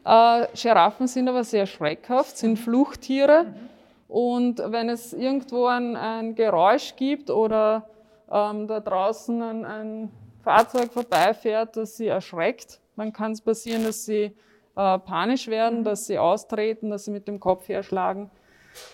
[0.05, 3.43] Äh, Giraffen sind aber sehr schreckhaft, sind Fluchttiere.
[3.43, 3.69] Mhm.
[4.07, 7.87] Und wenn es irgendwo ein, ein Geräusch gibt oder
[8.31, 10.11] ähm, da draußen ein, ein,
[10.43, 14.33] Fahrzeug vorbeifährt, das sie erschreckt, dann kann es passieren, dass sie
[14.75, 15.83] äh, panisch werden, mhm.
[15.83, 18.31] dass sie austreten, dass sie mit dem Kopf herschlagen.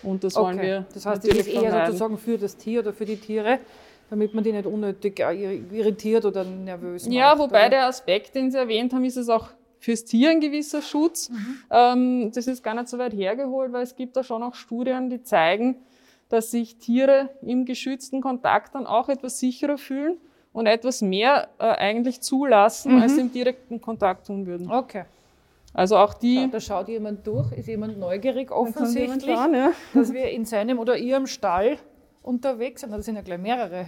[0.04, 0.46] Und das okay.
[0.46, 0.86] wollen wir.
[0.94, 3.60] Das heißt, das ist eher sozusagen für das Tier oder für die Tiere
[4.10, 7.14] damit man die nicht unnötig irritiert oder nervös macht.
[7.14, 7.70] Ja, wobei oder?
[7.70, 11.30] der Aspekt, den Sie erwähnt haben, ist es auch fürs Tier ein gewisser Schutz.
[11.30, 11.58] Mhm.
[11.70, 15.10] Ähm, das ist gar nicht so weit hergeholt, weil es gibt da schon auch Studien,
[15.10, 15.78] die zeigen,
[16.30, 20.18] dass sich Tiere im geschützten Kontakt dann auch etwas sicherer fühlen
[20.54, 23.02] und etwas mehr äh, eigentlich zulassen, mhm.
[23.02, 24.72] als sie im direkten Kontakt tun würden.
[24.72, 25.06] Okay.
[25.74, 26.38] Also auch die.
[26.38, 29.72] Schau, da schaut jemand durch, ist jemand neugierig offensichtlich, schauen, ja.
[29.94, 31.78] dass wir in seinem oder ihrem Stall
[32.28, 32.92] unterwegs sind.
[32.92, 33.84] Da sind ja gleich mehrere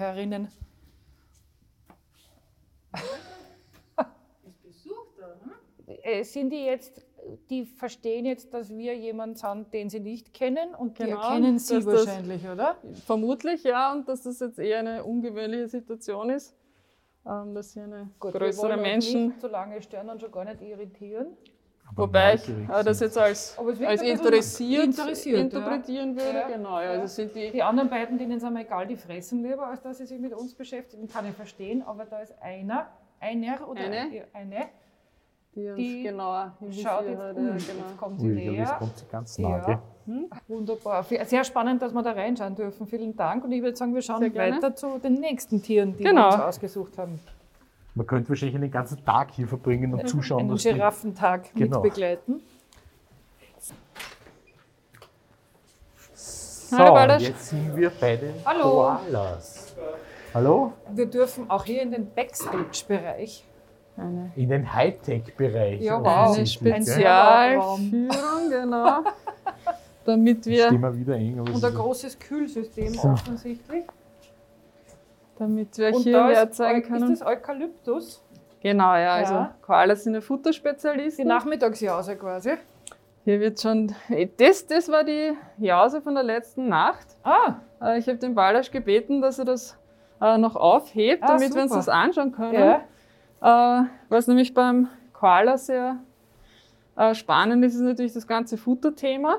[5.20, 6.24] da, ne?
[6.24, 7.06] Sind die jetzt,
[7.50, 11.60] die verstehen jetzt, dass wir jemanden sind, den sie nicht kennen und genau, die erkennen
[11.60, 12.78] sie wahrscheinlich, oder?
[13.06, 16.56] Vermutlich, ja, und dass das jetzt eher eine ungewöhnliche Situation ist,
[17.26, 19.28] ähm, dass sie eine Gut, größere wir Menschen.
[19.28, 21.36] Nicht so lange stören und schon gar nicht irritieren.
[21.96, 26.24] Wobei ich äh, das jetzt als, als interessiert, interessiert, interpretieren ja.
[26.24, 26.38] würde.
[26.38, 26.48] Ja.
[26.48, 26.90] Genau, ja.
[26.92, 29.98] Also sind die, die anderen beiden, denen sind mir egal, die fressen lieber, als dass
[29.98, 31.82] sie sich mit uns beschäftigen, kann ich verstehen.
[31.82, 32.88] Aber da ist einer,
[33.20, 34.70] einer oder eine, eine
[35.56, 37.54] die uns die genauer schaut jetzt, hat, genau.
[37.54, 38.54] jetzt kommt sie Ui, näher.
[38.54, 39.68] Jetzt kommt sie ganz nah.
[39.68, 39.82] Ja.
[40.06, 40.30] Hm?
[40.48, 41.04] Wunderbar.
[41.04, 42.88] Sehr spannend, dass wir da reinschauen dürfen.
[42.88, 43.44] Vielen Dank.
[43.44, 46.30] Und ich würde sagen, wir schauen weiter zu den nächsten Tieren, die genau.
[46.30, 47.20] wir uns ausgesucht haben.
[48.00, 50.50] Man könnte wahrscheinlich einen ganzen Tag hier verbringen und zuschauen.
[50.50, 51.82] Einen Giraffentag genau.
[51.82, 52.42] mit begleiten.
[56.14, 58.72] So, Hallo, jetzt sind wir bei den Hallo.
[58.72, 59.76] Koalas.
[60.34, 60.72] Hallo?
[60.94, 63.44] Wir dürfen auch hier in den Backstage-Bereich.
[64.38, 65.82] In den Hightech-Bereich.
[65.82, 66.38] Ja, wow.
[66.38, 68.10] Eine Spezialführung,
[68.50, 69.04] genau.
[70.06, 70.72] Damit wir.
[70.72, 73.84] wieder eng, und ein großes Kühlsystem offensichtlich.
[75.40, 77.12] Damit wir und hier mehr zeigen können.
[77.14, 78.22] Ist das Eukalyptus?
[78.62, 79.14] Genau, ja.
[79.14, 79.56] Also ja.
[79.62, 81.24] Koalas sind ja Futterspezialisten.
[81.24, 82.56] Die Nachmittagsjause quasi.
[83.24, 83.96] Hier wird schon.
[84.38, 87.08] Das, das war die Jause von der letzten Nacht.
[87.24, 87.56] Ah.
[87.82, 89.78] Äh, ich habe den Balasch gebeten, dass er das
[90.22, 91.56] äh, noch aufhebt, ah, damit super.
[91.56, 92.82] wir uns das anschauen können.
[93.42, 93.82] Ja.
[93.82, 95.98] Äh, was nämlich beim Koala sehr
[97.14, 99.38] spannend ist, ist natürlich das ganze Futterthema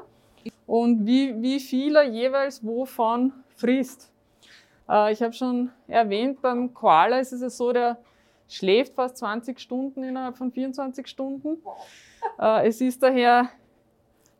[0.66, 4.09] und wie, wie viel er jeweils wovon frisst.
[4.90, 7.98] Äh, ich habe schon erwähnt, beim Koala ist es ja so, der
[8.48, 11.58] schläft fast 20 Stunden innerhalb von 24 Stunden.
[12.38, 13.48] Äh, es ist daher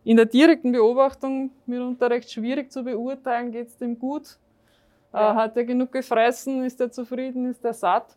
[0.03, 4.39] in der direkten Beobachtung mitunter recht schwierig zu beurteilen, geht es dem gut,
[5.13, 8.17] äh, hat er genug gefressen, ist er zufrieden, ist er satt.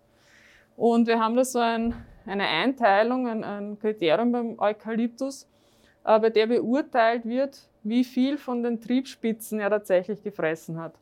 [0.75, 1.93] Und wir haben da so ein,
[2.25, 5.47] eine Einteilung, ein, ein Kriterium beim Eukalyptus,
[6.03, 10.95] äh, bei der beurteilt wird, wie viel von den Triebspitzen er tatsächlich gefressen hat.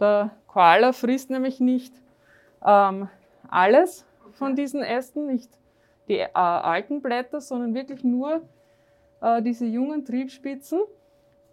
[0.00, 1.94] Der Koala frisst nämlich nicht
[2.64, 3.08] ähm,
[3.48, 5.50] alles von diesen Ästen, nicht
[6.08, 8.42] die äh, alten Blätter, sondern wirklich nur
[9.20, 10.80] äh, diese jungen Triebspitzen.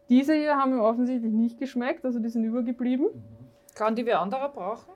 [0.09, 3.07] Diese hier haben ihm offensichtlich nicht geschmeckt, also die sind übergeblieben.
[3.75, 4.91] Kann die wer anderer brauchen?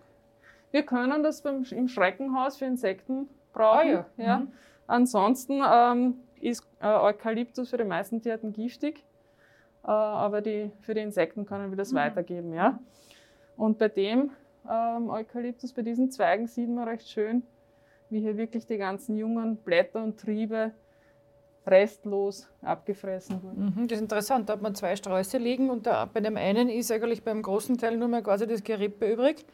[0.72, 3.80] Wir können das beim, im Schreckenhaus für Insekten brauchen.
[3.80, 4.06] Ah, ja.
[4.18, 4.38] ja.
[4.40, 4.52] Mhm.
[4.86, 9.04] Ansonsten ähm, ist äh, Eukalyptus für die meisten Tierarten giftig,
[9.84, 11.98] äh, aber die, für die Insekten können wir das Mhm.
[11.98, 12.54] weitergeben.
[12.54, 12.80] Ja?
[13.58, 14.32] Und bei dem
[14.70, 17.44] ähm, Eukalyptus, bei diesen Zweigen sieht man recht schön,
[18.10, 20.72] wie hier wirklich die ganzen jungen Blätter und Triebe
[21.66, 23.74] restlos abgefressen wurden.
[23.76, 24.48] Mhm, das ist interessant.
[24.48, 27.78] Da hat man zwei Sträuße liegen und da, bei dem einen ist eigentlich beim großen
[27.78, 29.46] Teil nur mehr quasi das Gerippe übrig.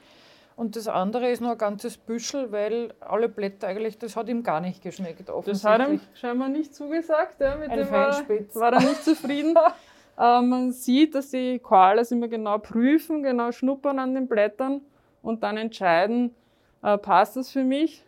[0.56, 4.44] Und das andere ist nur ein ganzes Büschel, weil alle Blätter eigentlich, das hat ihm
[4.44, 5.28] gar nicht geschmeckt.
[5.28, 7.40] Das hat ihm scheinbar nicht zugesagt.
[7.40, 8.22] Ja, mit Ein dem war,
[8.54, 9.58] war er nicht zufrieden.
[10.18, 14.82] äh, man sieht, dass die Koalas immer genau prüfen, genau schnuppern an den Blättern
[15.22, 16.36] und dann entscheiden,
[16.82, 18.04] äh, passt das für mich?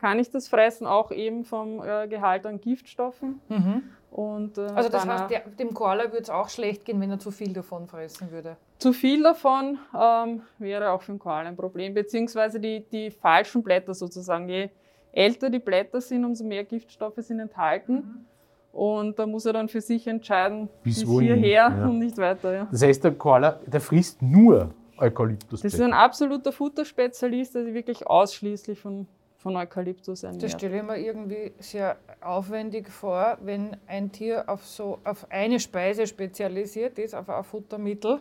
[0.00, 3.40] Kann ich das fressen, auch eben vom äh, Gehalt an Giftstoffen?
[3.48, 3.82] Mhm.
[4.10, 7.18] Und, äh, Also das heißt, der, dem Koala würde es auch schlecht gehen, wenn er
[7.18, 8.56] zu viel davon fressen würde.
[8.78, 13.62] Zu viel davon ähm, wäre auch für den Koala ein Problem, beziehungsweise die, die falschen
[13.62, 14.48] Blätter sozusagen.
[14.48, 14.70] Je
[15.12, 18.26] älter die Blätter sind, umso mehr Giftstoffe sind enthalten.
[18.72, 21.86] Und da muss er dann für sich entscheiden, Bis bis, wohin, hierher ja.
[21.86, 22.52] und nicht weiter.
[22.54, 22.68] Ja.
[22.70, 25.62] Das heißt, der Koala, der frisst nur Eukalyptus.
[25.62, 29.06] Das ist ein absoluter Futterspezialist, der sich wirklich ausschließlich von,
[29.38, 30.52] von Eukalyptus Das ernährt.
[30.52, 36.06] stelle ich mir irgendwie sehr aufwendig vor, wenn ein Tier auf, so, auf eine Speise
[36.06, 38.20] spezialisiert ist, auf ein Futtermittel.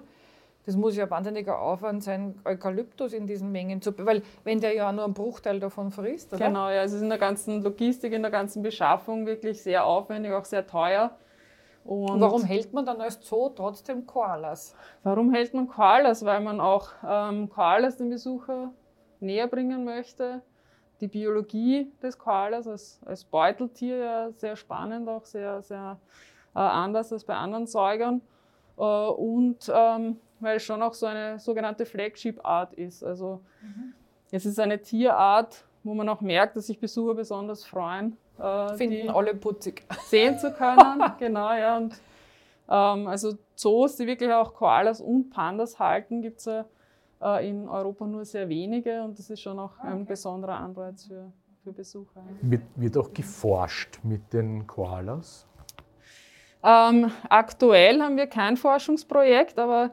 [0.65, 3.97] Das muss ja ein wahnsinniger Aufwand sein, Eukalyptus in diesen Mengen zu.
[4.05, 6.47] Weil, wenn der ja nur einen Bruchteil davon frisst, oder?
[6.47, 10.33] Genau, ja, es ist in der ganzen Logistik, in der ganzen Beschaffung wirklich sehr aufwendig,
[10.33, 11.11] auch sehr teuer.
[11.85, 14.75] Und warum hält man dann als Zoo trotzdem Koalas?
[15.03, 16.23] Warum hält man Koalas?
[16.23, 18.71] Weil man auch ähm, Koalas dem Besucher
[19.19, 20.41] näher bringen möchte.
[21.01, 25.97] Die Biologie des Koalas als, als Beuteltier ja sehr spannend, auch sehr, sehr
[26.53, 28.21] äh, anders als bei anderen Säugern.
[28.77, 33.03] Äh, und ähm, weil es schon auch so eine sogenannte Flagship-Art ist.
[33.03, 33.41] Also
[34.31, 38.17] es ist eine Tierart, wo man auch merkt, dass sich Besucher besonders freuen.
[38.39, 39.83] äh, Finden die- alle putzig.
[40.05, 41.03] sehen zu können.
[41.19, 41.77] genau, ja.
[41.77, 41.99] Und,
[42.69, 46.65] ähm, also Zoos, die wirklich auch Koalas und Pandas halten, gibt es ja
[47.21, 51.33] äh, in Europa nur sehr wenige und das ist schon auch ein besonderer Anreiz für,
[51.63, 52.21] für Besucher.
[52.41, 55.45] Wird, wird auch geforscht mit den Koalas.
[56.63, 59.91] Ähm, aktuell haben wir kein Forschungsprojekt, aber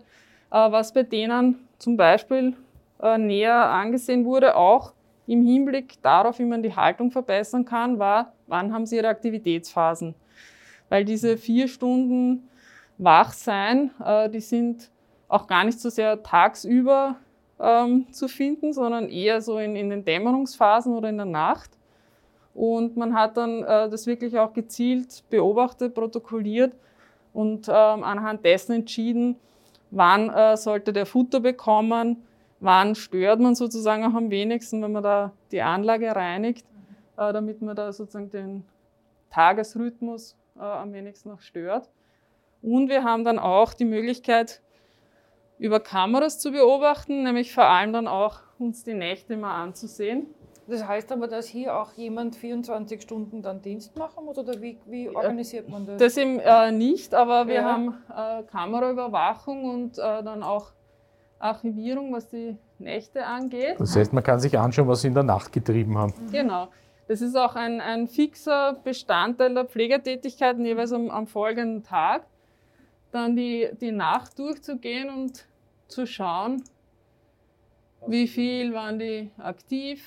[0.51, 2.55] was bei denen zum Beispiel
[3.03, 4.93] äh, näher angesehen wurde, auch
[5.27, 10.15] im Hinblick darauf, wie man die Haltung verbessern kann, war, wann haben sie ihre Aktivitätsphasen.
[10.89, 12.49] Weil diese vier Stunden
[12.99, 14.91] Wachsein, äh, die sind
[15.29, 17.17] auch gar nicht so sehr tagsüber
[17.59, 21.71] ähm, zu finden, sondern eher so in, in den Dämmerungsphasen oder in der Nacht.
[22.55, 26.75] Und man hat dann äh, das wirklich auch gezielt beobachtet, protokolliert
[27.35, 29.37] und ähm, anhand dessen entschieden,
[29.97, 32.23] wann äh, sollte der Futter bekommen,
[32.61, 36.67] wann stört man sozusagen auch am wenigsten, wenn man da die Anlage reinigt,
[37.17, 38.65] äh, damit man da sozusagen den
[39.31, 41.89] Tagesrhythmus äh, am wenigsten noch stört.
[42.63, 44.61] Und wir haben dann auch die Möglichkeit,
[45.59, 50.27] über Kameras zu beobachten, nämlich vor allem dann auch uns die Nächte mal anzusehen.
[50.69, 54.79] Das heißt aber, dass hier auch jemand 24 Stunden dann Dienst machen muss oder wie,
[54.87, 55.99] wie organisiert man das?
[55.99, 57.63] Das eben äh, nicht, aber wir Ja.
[57.65, 60.73] haben äh, Kameraüberwachung und äh, dann auch
[61.39, 63.77] Archivierung, was die Nächte angeht.
[63.79, 66.13] Das heißt, man kann sich anschauen, was sie in der Nacht getrieben haben.
[66.33, 66.69] Genau.
[67.09, 72.27] Das ist auch ein, ein fixer Bestandteil der Pflegertätigkeiten, jeweils am, am folgenden Tag.
[73.13, 75.47] Dann die, die Nacht durchzugehen und
[75.87, 76.65] zu schauen,
[78.09, 80.05] wie viel waren die aktiv,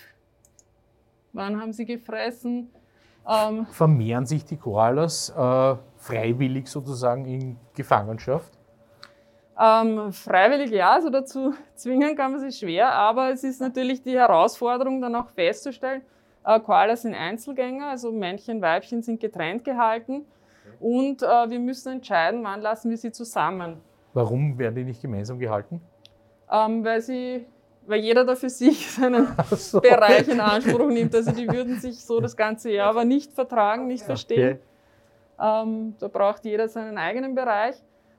[1.33, 2.69] wann haben sie gefressen.
[3.27, 8.57] Ähm, Vermehren sich die Koalas äh, freiwillig sozusagen in Gefangenschaft?
[9.59, 14.17] Ähm, freiwillig ja, also dazu zwingen kann man sich schwer, aber es ist natürlich die
[14.17, 16.01] Herausforderung, dann auch festzustellen,
[16.45, 20.25] äh, Koalas sind Einzelgänger, also Männchen, Weibchen sind getrennt gehalten
[20.79, 23.81] und äh, wir müssen entscheiden, wann lassen wir sie zusammen.
[24.13, 25.81] Warum werden die nicht gemeinsam gehalten?
[26.51, 27.45] Ähm, weil, sie,
[27.89, 29.81] weil jeder da für sich seinen so.
[29.81, 31.13] Bereich in Anspruch nimmt.
[31.15, 34.59] Also die würden sich so das ganze Jahr aber nicht vertragen, nicht verstehen.
[35.39, 35.63] Okay.
[35.63, 37.75] Ähm, da braucht jeder seinen eigenen Bereich.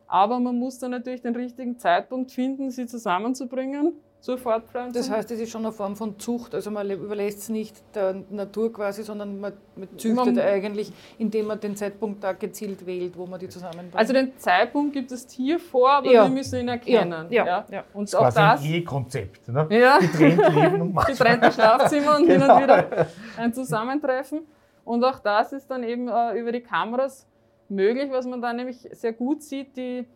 [0.06, 3.92] Aber man muss dann natürlich den richtigen Zeitpunkt finden, sie zusammenzubringen.
[4.20, 4.92] Zur Fortpflanzung.
[4.92, 6.54] Das heißt, es ist schon eine Form von Zucht.
[6.54, 11.46] Also man überlässt es nicht der Natur quasi, sondern man, man züchtet man, eigentlich, indem
[11.46, 13.96] man den Zeitpunkt da gezielt wählt, wo man die zusammenbringt.
[13.96, 16.24] Also den Zeitpunkt gibt das Tier vor, aber ja.
[16.24, 17.26] wir müssen ihn erkennen.
[17.30, 17.66] Ja, ja.
[17.70, 17.84] ja.
[17.94, 18.62] Und das auch das.
[18.62, 19.48] ein E-Konzept.
[19.48, 19.66] Ne?
[19.70, 19.98] Ja.
[19.98, 22.44] Getrennt Leben und Getrennte Schlafzimmer und genau.
[22.44, 23.06] hin und wieder
[23.38, 24.40] ein Zusammentreffen.
[24.84, 27.26] Und auch das ist dann eben äh, über die Kameras
[27.70, 29.76] möglich, was man da nämlich sehr gut sieht.
[29.76, 30.06] Die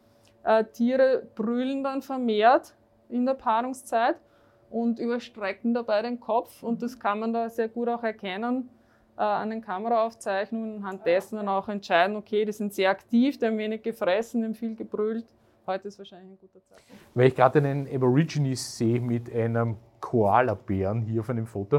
[0.43, 2.75] äh, Tiere brüllen dann vermehrt
[3.15, 4.17] in der Paarungszeit
[4.71, 6.62] und überstrecken dabei den Kopf.
[6.62, 8.69] Und das kann man da sehr gut auch erkennen
[9.17, 13.47] äh, an den Kameraaufzeichnungen, anhand dessen dann auch entscheiden, okay, die sind sehr aktiv, die
[13.47, 15.27] haben wenig gefressen, die haben viel gebrüllt.
[15.67, 16.93] Heute ist wahrscheinlich ein guter Zeitpunkt.
[17.15, 21.77] Weil ich gerade einen Aborigines sehe mit einem Koalabären hier auf einem Foto,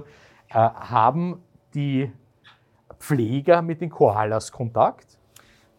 [0.49, 2.11] äh, haben die
[2.97, 5.19] Pfleger mit den Koalas Kontakt?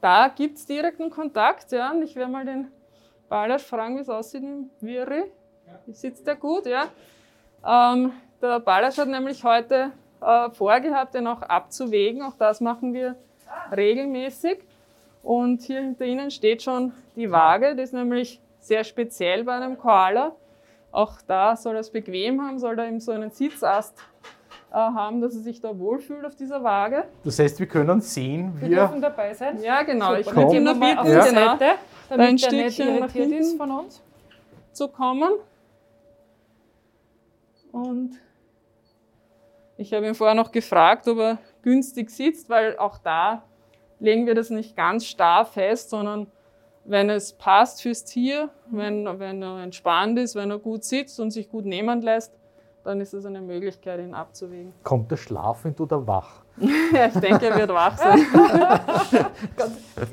[0.01, 1.91] Da gibt es direkten Kontakt, ja.
[1.91, 2.69] Und ich werde mal den
[3.29, 5.25] Balasch fragen, wie es aussieht im Viri.
[5.93, 6.87] Sitzt der gut, ja?
[7.67, 8.13] Ähm,
[8.43, 12.23] der Balasch hat nämlich heute äh, vorgehabt, den auch abzuwägen.
[12.23, 13.17] Auch das machen wir
[13.75, 14.59] regelmäßig.
[15.23, 17.75] Und hier hinter Ihnen steht schon die Waage.
[17.75, 20.33] Das ist nämlich sehr speziell bei einem Koala.
[20.93, 23.99] Auch da soll er es bequem haben, soll er eben so einen Sitzast
[24.71, 27.05] äh, haben, dass er sich da wohlfühlt auf dieser Waage.
[27.25, 29.61] Das heißt, wir können sehen, wir, wir dürfen dabei sein.
[29.63, 30.17] Ja, genau.
[30.17, 30.21] Super.
[30.21, 31.25] Ich würde Ihnen nur bitten, auf ja.
[31.25, 31.65] die Seite,
[32.09, 34.03] damit ein Stückchen nach hinten ist von uns
[34.73, 35.33] zu kommen.
[37.77, 38.19] Und
[39.77, 43.43] ich habe ihn vorher noch gefragt, ob er günstig sitzt, weil auch da
[43.99, 46.27] legen wir das nicht ganz starr fest, sondern
[46.87, 51.33] wenn es passt fürs Tier, wenn, wenn er entspannt ist, wenn er gut sitzt und
[51.33, 52.33] sich gut nehmen lässt,
[52.83, 54.73] dann ist es eine Möglichkeit, ihn abzuwägen.
[54.83, 56.45] Kommt er schlafend oder wach?
[56.59, 58.21] ja, ich denke, er wird wach sein.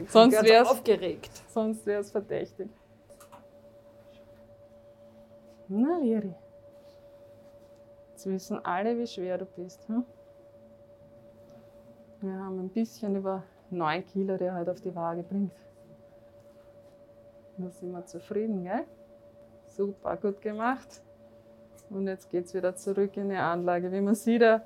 [0.10, 1.32] sonst wäre es aufgeregt.
[1.48, 2.68] Sonst wäre es verdächtig.
[5.70, 6.34] Na, Liri.
[8.24, 9.86] Jetzt wissen alle, wie schwer du bist.
[9.90, 10.06] Hm?
[12.22, 15.52] Wir haben ein bisschen über 9 Kilo, der halt auf die Waage bringt.
[17.58, 18.86] Da sind wir zufrieden, gell?
[19.66, 21.04] Super, gut gemacht.
[21.90, 23.92] Und jetzt geht es wieder zurück in die Anlage.
[23.92, 24.62] Wie man sieht, er,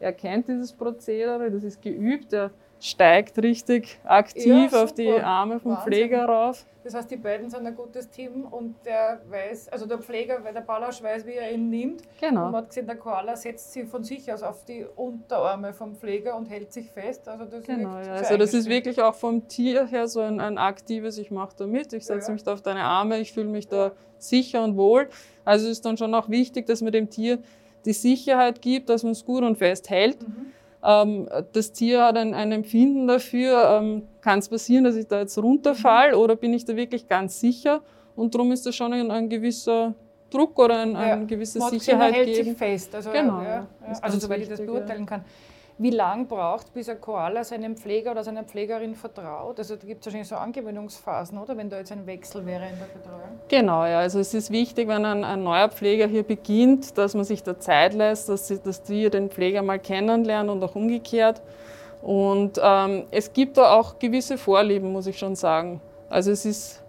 [0.00, 2.50] er kennt dieses Prozedere, das ist geübt, er
[2.82, 5.92] steigt richtig aktiv ja, auf die Arme vom Wahnsinn.
[5.92, 6.66] Pfleger rauf.
[6.82, 10.52] Das heißt, die beiden sind ein gutes Team und der weiß, also der Pfleger, weil
[10.52, 12.02] der Ballausch weiß, wie er ihn nimmt.
[12.20, 12.46] Genau.
[12.46, 15.94] Und man hat gesehen, der Koala setzt sich von sich aus auf die Unterarme vom
[15.94, 17.28] Pfleger und hält sich fest.
[17.28, 18.14] Also das, genau, ja.
[18.14, 21.68] also das ist wirklich auch vom Tier her so ein, ein aktives, ich mache da
[21.68, 22.32] mit, ich setze ja.
[22.32, 25.08] mich da auf deine Arme, ich fühle mich da sicher und wohl.
[25.44, 27.38] Also es ist dann schon auch wichtig, dass man dem Tier
[27.84, 30.20] die Sicherheit gibt, dass man es gut und fest hält.
[30.26, 30.52] Mhm
[30.82, 35.38] das Tier hat ein, ein Empfinden dafür, ähm, kann es passieren, dass ich da jetzt
[35.38, 37.82] runterfall oder bin ich da wirklich ganz sicher?
[38.16, 39.94] Und darum ist das schon ein, ein gewisser
[40.28, 41.16] Druck oder ein, ja.
[41.16, 42.44] gewisse Sicherheit hält geben.
[42.48, 43.66] sich fest, also, genau, ja, ja.
[44.00, 45.24] also soweit ich das beurteilen kann
[45.78, 49.58] wie lange braucht, bis ein Koala seinem Pfleger oder seiner Pflegerin vertraut?
[49.58, 51.56] Also da gibt es wahrscheinlich so Angewöhnungsphasen, oder?
[51.56, 53.40] Wenn da jetzt ein Wechsel wäre in der Betreuung.
[53.48, 53.98] Genau, ja.
[53.98, 57.58] Also es ist wichtig, wenn ein, ein neuer Pfleger hier beginnt, dass man sich da
[57.58, 61.42] Zeit lässt, dass, sie, dass die den Pfleger mal kennenlernen und auch umgekehrt.
[62.02, 65.80] Und ähm, es gibt da auch gewisse Vorlieben, muss ich schon sagen.
[66.10, 66.82] Also es ist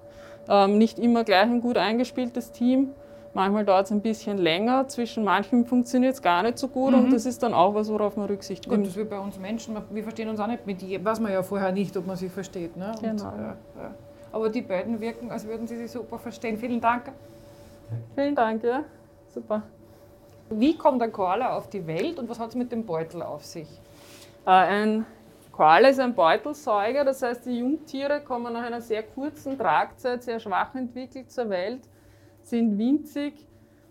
[0.49, 2.93] ähm, nicht immer gleich ein gut eingespieltes Team.
[3.35, 7.05] Manchmal dauert es ein bisschen länger, zwischen manchen funktioniert es gar nicht so gut mhm.
[7.05, 8.83] und das ist dann auch was, worauf man Rücksicht nimmt.
[8.83, 11.31] Gut, das wie bei uns Menschen, wir verstehen uns auch nicht mit jedem, weiß man
[11.31, 12.77] ja vorher nicht, ob man sie versteht.
[12.77, 12.91] Ne?
[13.01, 13.11] Genau.
[13.11, 13.95] Und, ja, ja.
[14.31, 16.57] Aber die beiden wirken, als würden sie sich super verstehen.
[16.57, 17.11] Vielen Dank.
[18.15, 18.83] Vielen Dank, ja.
[19.29, 19.63] Super.
[20.49, 23.43] Wie kommt ein Koala auf die Welt und was hat es mit dem Beutel auf
[23.43, 23.67] sich?
[24.45, 25.05] Äh, ein
[25.51, 30.39] Koala ist ein Beutelsäuger, das heißt, die Jungtiere kommen nach einer sehr kurzen Tragzeit, sehr
[30.39, 31.81] schwach entwickelt zur Welt
[32.47, 33.33] sind winzig,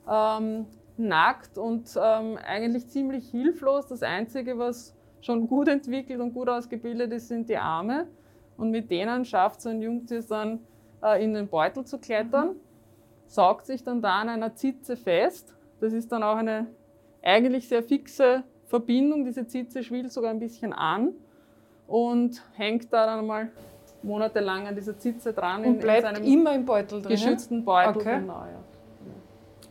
[0.08, 3.86] ähm, nackt und ähm, eigentlich ziemlich hilflos.
[3.86, 8.06] Das Einzige, was schon gut entwickelt und gut ausgebildet ist, sind die Arme.
[8.56, 10.60] Und mit denen schafft so ein Jungtier dann
[11.02, 12.60] äh, in den Beutel zu klettern, mhm.
[13.26, 15.54] saugt sich dann da an einer Zitze fest.
[15.80, 16.66] Das ist dann auch eine
[17.22, 19.24] eigentlich sehr fixe Verbindung.
[19.24, 21.12] Diese Zitze schwillt sogar ein bisschen an
[21.86, 23.50] und hängt da dann mal
[24.02, 25.60] monatelang an dieser Zitze dran.
[25.60, 27.12] Und in, bleibt in seinem immer im Beutel drin?
[27.12, 28.20] Geschützten Beutel, okay.
[28.20, 28.62] genau, ja.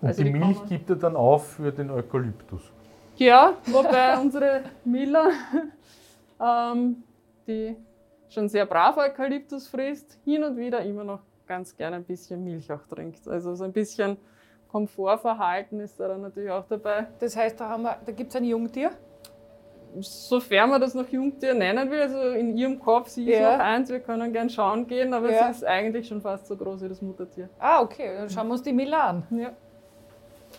[0.02, 2.72] Und also die, die Milch gibt er dann auf für den Eukalyptus?
[3.18, 5.30] Ja, wobei unsere Miller,
[6.42, 7.04] ähm,
[7.48, 7.76] die
[8.30, 12.72] schon sehr brav Eukalyptus frisst, hin und wieder immer noch ganz gerne ein bisschen Milch
[12.72, 13.28] auch trinkt.
[13.28, 14.18] Also so ein bisschen
[14.70, 17.08] Komfortverhalten ist da dann natürlich auch dabei.
[17.20, 18.92] Das heißt, da, da gibt es ein Jungtier?
[20.00, 23.58] Sofern man das noch Jungtier nennen will, also in ihrem Kopf, sie ist ja.
[23.58, 25.50] noch eins, wir können gern schauen gehen, aber ja.
[25.50, 27.50] es ist eigentlich schon fast so groß wie das Muttertier.
[27.60, 29.24] Ah, okay, dann schauen wir uns die Mila an.
[29.32, 29.52] Ja.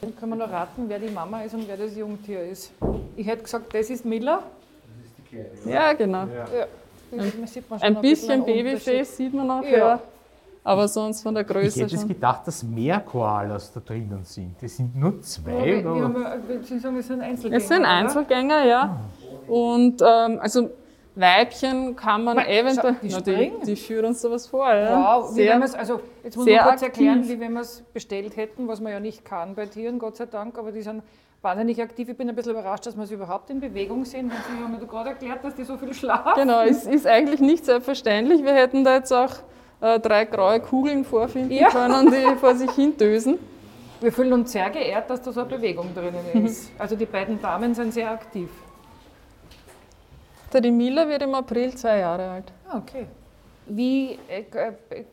[0.01, 2.73] Dann können wir noch raten, wer die Mama ist und wer das Jungtier ist.
[3.17, 4.43] Ich hätte gesagt, das ist Miller.
[5.65, 6.27] Ja, genau.
[6.27, 6.67] Ja.
[7.13, 8.65] Ein, sieht man schon Ein bisschen einen Unterschied.
[8.65, 9.79] Babyface sieht man noch, Ja.
[9.79, 10.01] ja.
[10.65, 12.09] Aber sonst von der Ich Größe hätte es schon.
[12.09, 14.55] gedacht, dass mehr Koalas da drinnen sind.
[14.63, 15.65] Das sind nur Ja, zwei.
[15.65, 16.39] wir, wir, oder?
[16.55, 17.57] ja- Sie sagen, es sind Einzelgänger.
[17.57, 17.89] Es sind oder?
[17.89, 19.01] Einzelgänger, ja.
[19.49, 20.71] Und ähm, also
[21.15, 22.97] Weibchen kann man Aber eventuell.
[23.03, 25.23] die Na, die, die führen uns sowas vor, ja.
[25.31, 27.37] Wie Sehr, man's- also jetzt muss man kurz erklären, aktiv.
[27.37, 30.25] wie wenn wir es bestellt hätten, was man ja nicht kann bei Tieren, Gott sei
[30.27, 31.03] Dank, aber die sind
[31.43, 32.09] wahnsinnig aktiv.
[32.09, 34.31] Ich bin ein bisschen überrascht, dass wir sie überhaupt in Bewegung sehen.
[34.31, 36.33] Sie haben mir gerade erklärt, dass die so viel schlafen.
[36.37, 38.43] genau, es ist eigentlich nicht selbstverständlich.
[38.43, 39.35] Wir hätten da jetzt auch
[39.83, 41.69] äh, drei graue Kugeln vorfinden Ja.
[41.69, 43.39] können, die vor sich hin dösen.
[44.01, 46.71] Wir fühlen uns sehr geehrt, dass da so eine Bewegung drinnen ist.
[46.79, 48.49] Also die beiden Damen sind sehr aktiv.
[50.53, 52.53] Der die Miller wird im April zwei Jahre alt.
[52.69, 53.07] Ah, Okay.
[53.67, 54.43] Wie äh,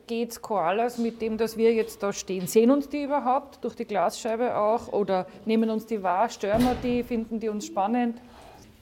[0.08, 2.48] geht es Koalas mit dem, dass wir jetzt da stehen?
[2.48, 6.28] Sehen uns die überhaupt durch die Glasscheibe auch oder nehmen uns die wahr?
[6.30, 7.04] Stören wir die?
[7.04, 8.18] Finden die uns spannend?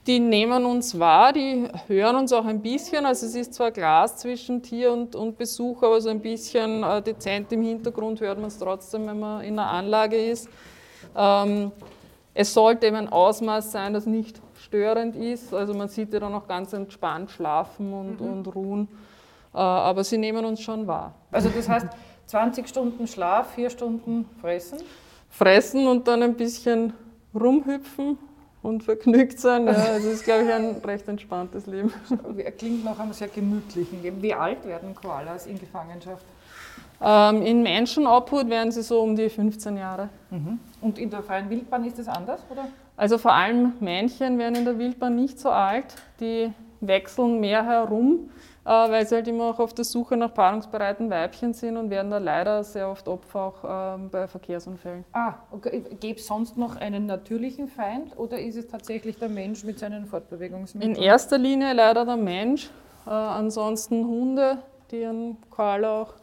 [0.07, 3.05] Die nehmen uns wahr, die hören uns auch ein bisschen.
[3.05, 7.01] Also es ist zwar Glas zwischen Tier und, und Besuch, aber so ein bisschen äh,
[7.01, 10.47] dezent im Hintergrund hört man es trotzdem, wenn man in einer Anlage ist.
[11.13, 11.73] Ähm,
[12.33, 15.53] es sollte eben ein Ausmaß sein, das nicht störend ist.
[15.53, 18.87] Also man sieht die dann auch ganz entspannt schlafen und, und ruhen.
[19.53, 21.15] Äh, aber sie nehmen uns schon wahr.
[21.31, 21.87] Also das heißt
[22.27, 24.79] 20 Stunden Schlaf, 4 Stunden Fressen.
[25.29, 26.93] Fressen und dann ein bisschen
[27.33, 28.17] rumhüpfen
[28.61, 29.65] und vergnügt sein.
[29.65, 31.93] Ja, also das ist, glaube ich, ein recht entspanntes Leben.
[32.57, 34.21] Klingt nach einem sehr gemütlichen Leben.
[34.21, 36.25] Wie alt werden Koalas in Gefangenschaft?
[36.99, 40.09] Ähm, in Menschenobhut werden sie so um die 15 Jahre.
[40.81, 42.67] Und in der freien Wildbahn ist das anders, oder?
[42.97, 45.85] Also vor allem Männchen werden in der Wildbahn nicht so alt.
[46.19, 48.29] Die wechseln mehr herum,
[48.65, 52.09] äh, weil sie halt immer auch auf der Suche nach paarungsbereiten Weibchen sind und werden
[52.11, 55.03] da leider sehr oft Opfer auch ähm, bei Verkehrsunfällen.
[55.13, 55.83] Ah, okay.
[55.99, 60.03] Gäbe es sonst noch einen natürlichen Feind oder ist es tatsächlich der Mensch mit seinen
[60.03, 60.95] In Fortbewegungsmitteln?
[60.95, 62.69] erster Linie leider der Mensch,
[63.05, 64.57] äh, ansonsten Hunde,
[64.91, 66.13] die an Koala auch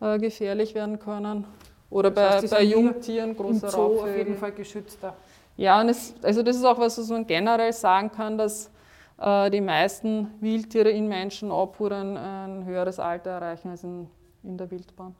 [0.00, 1.44] äh, gefährlich werden können.
[1.90, 4.16] Oder Das heißt, bei, bei Jungtieren, Im große Zoo auf Raubvögel.
[4.18, 5.14] jeden Fall geschützter.
[5.56, 8.70] Ja, und es, also das ist auch was, was man generell sagen kann, dass
[9.18, 14.08] äh, die meisten Wildtiere in Menschenobhut ein, ein höheres Alter erreichen als in,
[14.42, 15.14] in der Wildbahn.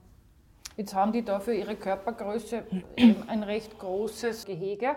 [0.76, 2.64] Jetzt haben die da für ihre Körpergröße
[3.28, 4.96] ein recht großes Gehege.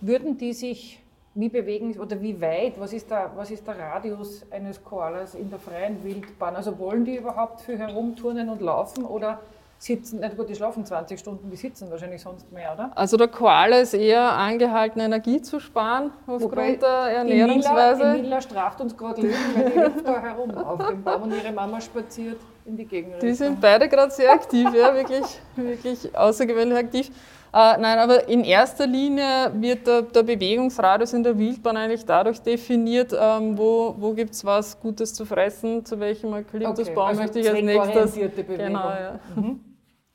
[0.00, 1.00] Würden die sich,
[1.34, 5.50] wie bewegen oder wie weit, was ist, der, was ist der Radius eines Koalas in
[5.50, 6.56] der freien Wildbahn?
[6.56, 9.40] Also wollen die überhaupt viel herumturnen und laufen oder
[9.80, 12.92] sitzen, na gut, die schlafen 20 Stunden, die sitzen wahrscheinlich sonst mehr, oder?
[12.94, 18.02] Also der Koala ist eher angehalten, Energie zu sparen aufgrund der Ernährungsweise.
[18.18, 21.50] Emila straft uns gerade Leben, weil die hüpft da herum auf dem Baum und ihre
[21.50, 23.22] Mama spaziert in die Gegend.
[23.22, 25.24] Die sind beide gerade sehr aktiv, ja, wirklich,
[25.56, 27.10] wirklich außergewöhnlich aktiv.
[27.52, 32.40] Äh, nein, aber in erster Linie wird der, der Bewegungsradius in der Wildbahn eigentlich dadurch
[32.40, 37.40] definiert, ähm, wo, wo gibt es was Gutes zu fressen, zu welchem Eukalyptusbaum also möchte
[37.40, 38.12] ich als nächstes.
[38.12, 38.66] Bewegung.
[38.66, 39.20] Genau, ja.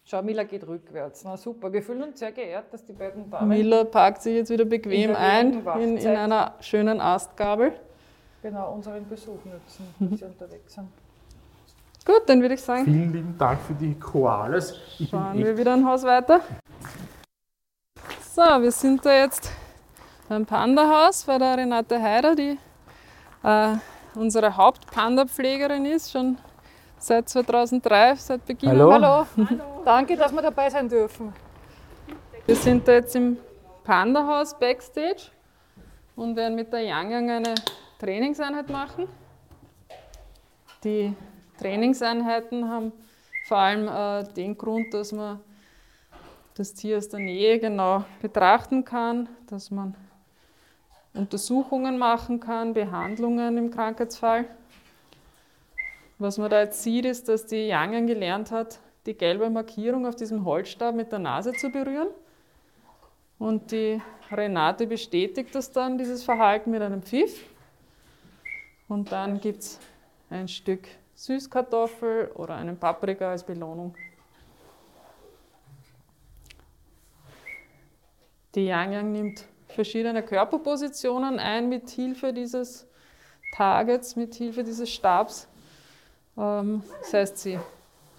[0.08, 1.24] Schau, Mila geht rückwärts.
[1.24, 4.51] Na super, wir fühlen uns sehr geehrt, dass die beiden Damen Miller parkt sich jetzt
[4.51, 7.74] wieder bequem In ein in, in einer schönen Astgabel.
[8.43, 10.89] genau unseren Besuch nutzen, wenn sie unterwegs sind.
[12.06, 14.76] Gut, dann würde ich sagen, Vielen lieben Dank für die Koalas.
[14.99, 16.41] Ich fahren wir wieder ein Haus weiter.
[18.32, 19.51] So, wir sind da jetzt
[20.30, 22.60] beim Panda-Haus bei der Renate Heider, die
[23.41, 23.74] äh,
[24.14, 26.38] unsere Haupt-Panda-Pflegerin ist, schon
[27.06, 28.70] seit 2003, seit Beginn.
[28.70, 28.91] Hallo.
[28.91, 29.26] Hallo.
[29.86, 31.34] danke, dass wir dabei sein dürfen.
[32.45, 33.38] Wir sind da jetzt im
[33.84, 35.30] Panda-Haus Backstage
[36.16, 37.56] und werden mit der Yang Yang eine
[37.99, 39.08] Trainingseinheit machen.
[40.84, 41.14] Die
[41.60, 42.91] Trainingseinheiten haben
[43.47, 45.39] vor allem äh, den Grund, dass man
[46.56, 49.95] das Tier aus der Nähe genau betrachten kann, dass man
[51.14, 54.45] Untersuchungen machen kann, Behandlungen im Krankheitsfall.
[56.18, 60.16] Was man da jetzt sieht, ist, dass die Yang gelernt hat, die gelbe Markierung auf
[60.16, 62.07] diesem Holzstab mit der Nase zu berühren.
[63.38, 64.01] Und die
[64.32, 67.45] Renate bestätigt das dann, dieses Verhalten mit einem Pfiff.
[68.88, 69.80] Und dann gibt es
[70.30, 73.93] ein Stück Süßkartoffel oder einen Paprika als Belohnung.
[78.53, 82.88] Die Yang Yang nimmt verschiedene Körperpositionen ein mit Hilfe dieses
[83.55, 85.47] Targets, mit Hilfe dieses Stabs.
[86.38, 87.59] Ähm, das heißt, sie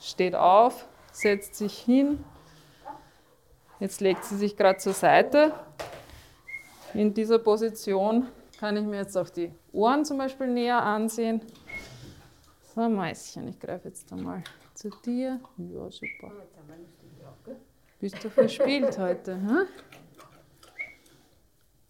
[0.00, 2.24] steht auf, setzt sich hin.
[3.80, 5.52] Jetzt legt sie sich gerade zur Seite.
[6.94, 8.26] In dieser Position
[8.58, 11.42] kann ich mir jetzt auch die Ohren zum Beispiel näher ansehen.
[12.74, 14.42] So, Mäuschen, ich greife jetzt einmal
[14.74, 15.40] zu dir.
[15.58, 16.32] Ja, super.
[18.00, 19.34] bist du verspielt heute.
[19.34, 19.66] Hm?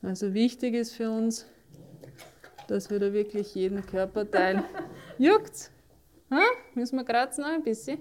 [0.02, 1.46] Also wichtig ist für uns,
[2.68, 4.64] dass wir da wirklich jeden Körperteil
[5.18, 5.70] juckt.
[6.28, 6.38] Hm?
[6.74, 7.98] Müssen wir kratzen noch ein bisschen?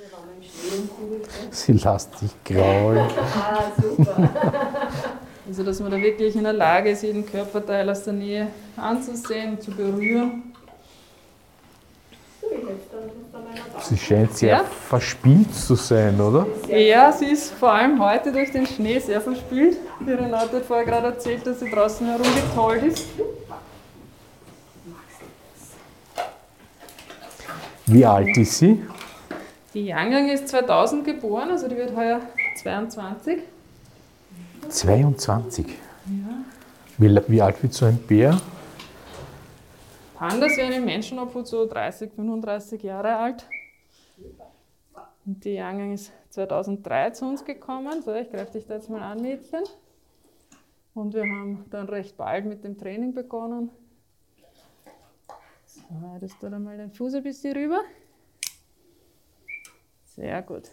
[1.50, 3.08] Sie lässt sich graulen.
[3.36, 4.30] Ah, super.
[5.48, 8.46] Also, dass man da wirklich in der Lage ist, jeden Körperteil aus der Nähe
[8.76, 10.52] anzusehen, zu berühren.
[13.80, 14.64] Sie scheint sehr ja?
[14.64, 16.46] verspielt zu sein, oder?
[16.68, 19.76] Ja, sie ist vor allem heute durch den Schnee sehr verspielt.
[20.06, 23.08] Die Renate hat vorher gerade erzählt, dass sie draußen herumgetollt ist.
[27.92, 28.80] Wie alt ist sie?
[29.74, 32.20] Die Yang ist 2000 geboren, also die wird heuer
[32.54, 33.42] 22.
[34.68, 35.66] 22?
[35.66, 35.74] Ja.
[37.26, 38.40] Wie, alt wird so ein Bär?
[40.14, 43.44] Pandas werden im Menschenobhut so 30, 35 Jahre alt.
[45.26, 48.02] Und die Yang ist 2003 zu uns gekommen.
[48.02, 49.64] So, ich greife dich da jetzt mal an, Mädchen.
[50.94, 53.70] Und wir haben dann recht bald mit dem Training begonnen.
[55.90, 57.82] So, das da mal den Fuß ein bisschen rüber.
[60.04, 60.70] Sehr gut.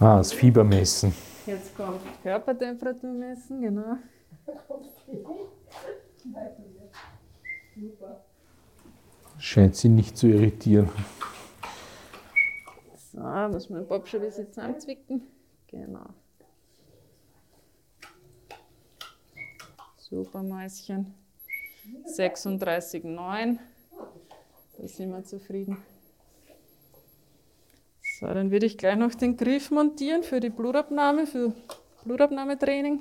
[0.00, 1.14] Ah, das Fiebermessen.
[1.46, 3.96] Jetzt kommt Körpertemperatur messen, genau.
[9.38, 10.90] Scheint sie nicht zu irritieren.
[13.12, 15.22] So, muss man den Bob schon ein bisschen zusammenzwicken.
[15.68, 16.06] Genau.
[19.96, 21.19] Super Mäuschen.
[22.06, 23.58] 36,9.
[24.78, 25.78] Da sind wir zufrieden.
[28.18, 31.52] So, dann würde ich gleich noch den Griff montieren für die Blutabnahme, für
[32.04, 33.00] Blutabnahmetraining.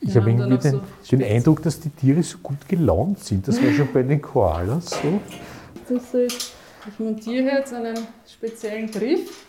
[0.00, 3.46] Ich habe irgendwie den, so den Eindruck, dass die Tiere so gut gelaunt sind.
[3.46, 5.20] Das war schon bei den Koalas so.
[5.94, 6.52] Ist,
[6.88, 7.96] ich montiere jetzt einen
[8.26, 9.46] speziellen Griff.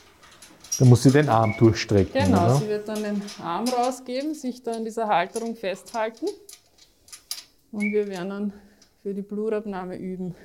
[0.80, 2.14] Da muss sie den Arm durchstrecken.
[2.14, 2.56] Genau, oder?
[2.56, 6.28] sie wird dann den Arm rausgeben, sich da in dieser Halterung festhalten.
[7.72, 8.54] Und wir werden dann
[9.02, 10.36] für die Blutabnahme üben.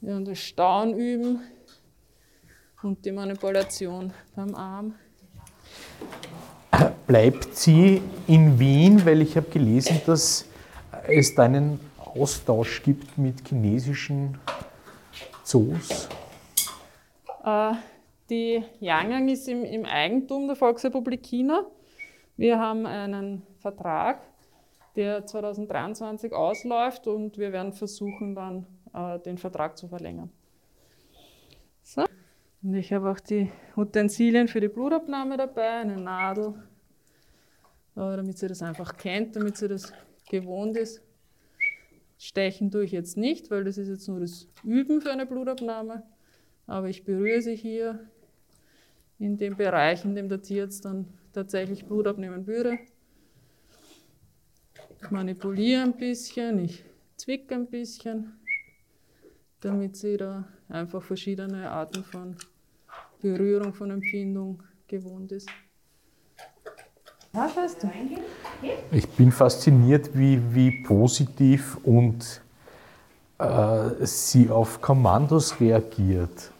[0.00, 1.40] Wir werden das Stauen üben
[2.82, 4.94] und die Manipulation beim Arm.
[7.06, 10.44] Bleibt sie in Wien, weil ich habe gelesen, dass
[11.06, 14.38] es da einen Austausch gibt mit chinesischen
[15.44, 16.08] Zoos?
[17.44, 17.72] Äh,
[18.30, 21.66] die Yangang ist im, im Eigentum der Volksrepublik China.
[22.36, 24.20] Wir haben einen Vertrag
[24.96, 30.30] der 2023 ausläuft und wir werden versuchen, dann äh, den Vertrag zu verlängern.
[31.82, 32.04] So.
[32.62, 36.54] Und ich habe auch die Utensilien für die Blutabnahme dabei, eine Nadel,
[37.94, 39.92] äh, damit sie das einfach kennt, damit sie das
[40.28, 41.02] gewohnt ist.
[42.18, 46.02] Stechen tue ich jetzt nicht, weil das ist jetzt nur das Üben für eine Blutabnahme.
[46.66, 48.08] Aber ich berühre sie hier
[49.18, 52.78] in dem Bereich, in dem der Tierarzt dann tatsächlich Blut abnehmen würde.
[55.02, 56.84] Ich manipuliere ein bisschen, ich
[57.16, 58.32] zwicke ein bisschen,
[59.60, 62.36] damit sie da einfach verschiedene Arten von
[63.20, 65.48] Berührung, von Empfindung gewohnt ist.
[68.90, 72.40] Ich bin fasziniert, wie, wie positiv und
[73.38, 76.50] äh, sie auf Kommandos reagiert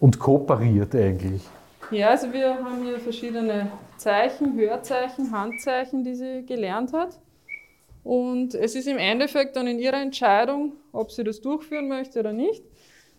[0.00, 1.48] und kooperiert eigentlich.
[1.90, 7.20] Ja, also wir haben hier verschiedene Zeichen, Hörzeichen, Handzeichen, die sie gelernt hat.
[8.02, 12.32] Und es ist im Endeffekt dann in ihrer Entscheidung, ob sie das durchführen möchte oder
[12.32, 12.64] nicht.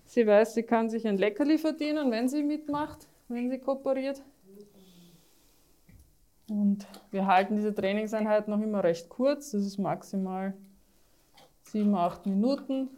[0.06, 4.22] Sie weiß, sie kann sich ein Leckerli verdienen, wenn sie mitmacht, wenn sie kooperiert.
[6.50, 9.52] Und wir halten diese Trainingseinheit noch immer recht kurz.
[9.52, 10.54] Das ist maximal
[11.64, 12.90] sieben, acht Minuten.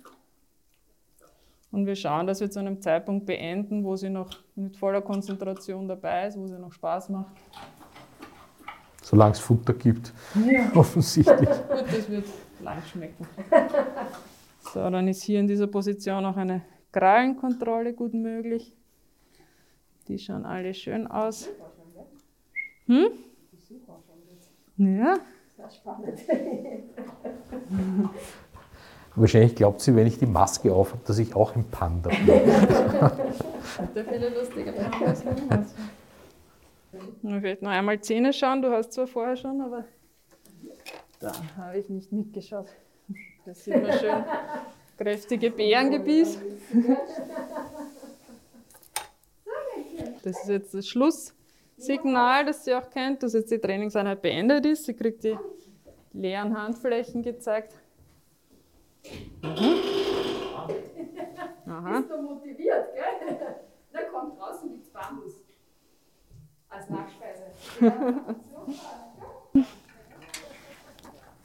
[1.75, 5.89] Und wir schauen, dass wir zu einem Zeitpunkt beenden, wo sie noch mit voller Konzentration
[5.89, 7.35] dabei ist, wo sie noch Spaß macht.
[9.03, 10.71] Solange es Futter gibt, ja.
[10.73, 11.49] offensichtlich.
[11.67, 12.27] Gut, das wird
[12.63, 13.27] lang schmecken.
[14.73, 16.61] So, dann ist hier in dieser Position auch eine
[16.93, 18.73] Krallenkontrolle gut möglich.
[20.07, 21.49] Die schauen alle schön aus.
[22.85, 23.07] Hm?
[24.77, 25.17] Ja.
[29.15, 32.27] Wahrscheinlich glaubt sie, wenn ich die Maske auf habe, dass ich auch ein Panda bin.
[33.77, 35.23] Hat der viele lustige Pandas
[37.23, 38.61] ich werde noch einmal Zähne schauen.
[38.61, 39.85] Du hast zwar vorher schon, aber
[41.19, 42.67] da habe ich nicht mitgeschaut.
[43.45, 44.23] Das sieht man schön.
[44.97, 46.37] Kräftige Bärengebiss.
[50.23, 54.85] Das ist jetzt das Schlusssignal, das sie auch kennt, dass jetzt die Trainingseinheit beendet ist.
[54.85, 55.37] Sie kriegt die
[56.13, 57.73] leeren Handflächen gezeigt.
[59.41, 59.75] Mhm.
[61.67, 61.97] Aha.
[61.99, 63.37] Bist du motiviert, gell?
[63.91, 65.33] Da kommt draußen gibt's Bambus.
[66.69, 67.43] Als Nachspeise.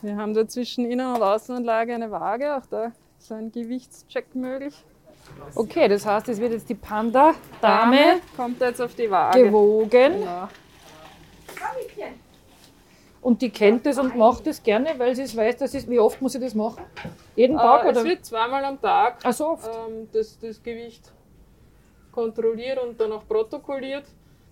[0.02, 4.74] Wir haben da zwischen Innen- und Außenanlage eine Waage, auch da ist ein Gewichtscheck möglich.
[5.54, 9.44] Okay, das heißt, es wird jetzt die Panda-Dame kommt jetzt auf die Waage.
[9.44, 10.48] gewogen Genau.
[13.20, 15.98] und die kennt das und macht das gerne, weil sie es weiß, dass es, wie
[15.98, 16.82] oft muss sie das machen?
[17.36, 17.98] Jeden Tag Äh, oder?
[18.00, 19.68] es wird zweimal am Tag Ach so oft.
[19.88, 21.12] ähm, das, das Gewicht
[22.12, 24.04] kontrolliert und dann auch protokolliert.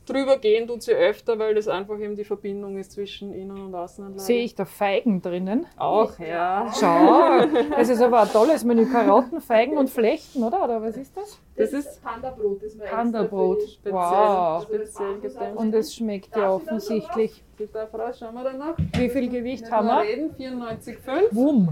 [0.07, 3.75] Drüber gehen tut sie öfter, weil das einfach eben die Verbindung ist zwischen Innen- und
[3.75, 4.21] Außenanlage.
[4.23, 5.67] Sehe ich da Feigen drinnen?
[5.77, 6.73] Auch, ja.
[6.81, 7.41] Schau,
[7.77, 8.87] das ist aber ein tolles Menü.
[8.91, 10.65] Karotten, Feigen und Flechten, oder?
[10.65, 11.39] Oder was ist das?
[11.57, 13.61] Das ist Panda-Brot, das Panda-Brot.
[13.69, 14.63] speziell, Wow.
[14.63, 15.57] speziell.
[15.57, 17.45] Und es schmeckt ja offensichtlich.
[17.93, 18.77] Raus, schauen wir dann noch.
[18.95, 20.01] Wie viel Gewicht haben wir?
[20.01, 21.69] reden, 94,5 Wumm,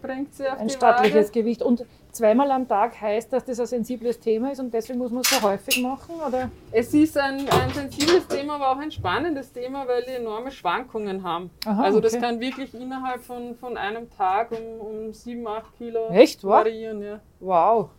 [0.00, 1.40] bringt sie auf ein die stattliches Waage.
[1.40, 1.62] Gewicht.
[1.62, 5.22] Und zweimal am Tag heißt, dass das ein sensibles Thema ist und deswegen muss man
[5.22, 6.50] es so häufig machen, oder?
[6.72, 11.22] Es ist ein, ein sensibles Thema, aber auch ein spannendes Thema, weil die enorme Schwankungen
[11.22, 11.50] haben.
[11.64, 12.22] Aha, also das okay.
[12.22, 17.02] kann wirklich innerhalb von, von einem Tag um, um 7, 8 Kilo Echt, variieren.
[17.02, 17.20] Ja.
[17.40, 17.90] Wow.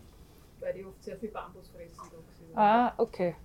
[0.59, 1.97] Weil die oft sehr viel Bambus fressen.
[2.55, 3.35] Ah, okay.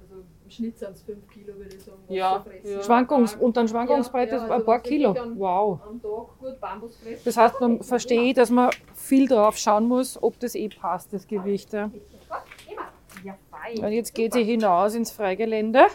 [0.53, 1.97] Also Schnitt sind es 5 Kilo, würde ich sagen.
[2.07, 2.73] was Ja, sie fressen.
[2.77, 2.83] ja.
[2.83, 5.11] Schwankungs und dann Schwankungsbreite Ja, ist ja, ein also paar das Kilo.
[5.13, 5.81] an- Wow.
[5.89, 7.23] Am Tag gut Bambus fressen.
[7.25, 11.27] Das heißt, man verstehe, dass man viel drauf schauen muss, ob das eh passt, das
[11.27, 11.73] Gewicht.
[11.73, 11.91] Ja.
[13.81, 15.87] Und jetzt geht sie hinaus ins Freigelände,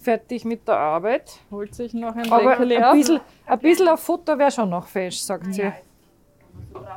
[0.00, 1.38] fertig mit der Arbeit.
[1.50, 2.92] Holt sich noch ein Aber Leckerli ein ab.
[2.94, 5.62] bisschen, ein bisschen auf Futter wäre schon noch fesch, sagt sie.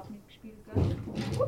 [0.10, 1.48] Mitgespielt, gell?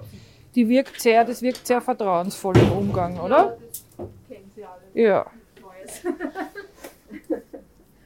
[0.54, 3.30] Die wirkt sehr, das wirkt sehr vertrauensvoll im Umgang, oder?
[3.38, 3.58] Ja,
[3.98, 4.82] das kennen sie alle.
[4.96, 5.26] Ja.
[5.62, 6.02] Neues.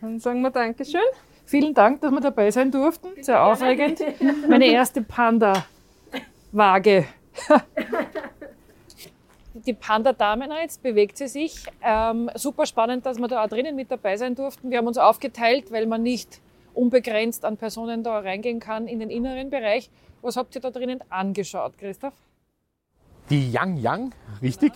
[0.01, 0.99] Dann sagen wir Dankeschön.
[1.45, 3.09] Vielen Dank, dass wir dabei sein durften.
[3.21, 4.01] Sehr aufregend.
[4.49, 7.05] Meine erste Panda-Waage.
[9.53, 11.63] Die Panda-Dame, na, jetzt bewegt sie sich.
[11.83, 14.71] Ähm, super spannend, dass wir da auch drinnen mit dabei sein durften.
[14.71, 16.41] Wir haben uns aufgeteilt, weil man nicht
[16.73, 19.91] unbegrenzt an Personen da reingehen kann in den inneren Bereich.
[20.21, 22.13] Was habt ihr da drinnen angeschaut, Christoph?
[23.29, 24.11] Die Yang Yang,
[24.41, 24.73] richtig,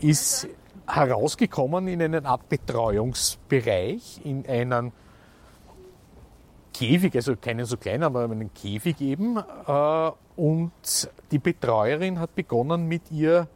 [0.00, 0.48] ist
[0.88, 4.92] herausgekommen in einen Art Betreuungsbereich, in einen
[6.72, 9.36] Käfig, also keinen so kleinen, aber einen Käfig eben.
[9.66, 10.70] Äh, Und
[11.32, 13.48] die Betreuerin hat begonnen mit ihr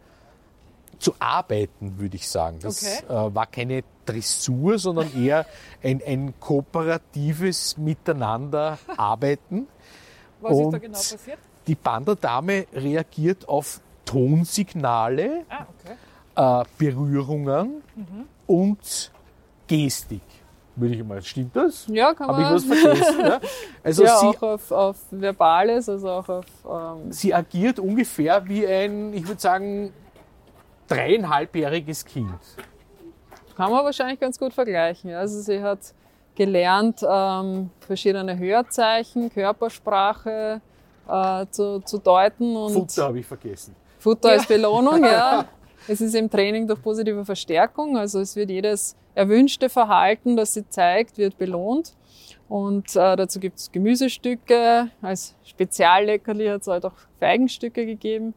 [0.98, 2.58] zu arbeiten, würde ich sagen.
[2.60, 3.04] Das Okay.
[3.08, 5.46] äh, war keine Dressur, sondern eher
[5.82, 9.68] ein, ein kooperatives Miteinander arbeiten.
[10.40, 11.38] Was ist da Und genau passiert?
[11.68, 15.94] Die Panda-Dame reagiert auf Tonsignale, Ah, okay.
[16.36, 17.82] Äh, Berührungen
[18.46, 19.10] und
[19.66, 20.20] Gestik.
[20.74, 21.86] Würde ich mal, stimmt das?
[21.88, 22.54] Ja, kann Habe ich man.
[22.54, 23.20] was vergessen?
[23.20, 23.40] ja?
[23.84, 26.46] Also ja, sie, auch auf, auf Verbales, also auch auf.
[26.64, 29.92] Ähm, sie agiert ungefähr wie ein, ich würde sagen,
[30.88, 32.30] dreieinhalbjähriges Kind.
[33.56, 35.10] Kann man wahrscheinlich ganz gut vergleichen.
[35.10, 35.18] ja.
[35.18, 35.80] Also sie hat
[36.34, 40.62] gelernt, ähm, verschiedene Hörzeichen, Körpersprache
[41.06, 43.74] äh, zu, zu deuten und Futter habe ich vergessen.
[43.98, 45.44] Futter als Belohnung, ja.
[45.88, 50.68] Es ist im Training durch positive Verstärkung, also es wird jedes erwünschte Verhalten, das sie
[50.68, 51.94] zeigt, wird belohnt.
[52.48, 58.34] Und äh, dazu gibt es Gemüsestücke, als Spezialleckerli hat es halt auch Feigenstücke gegeben.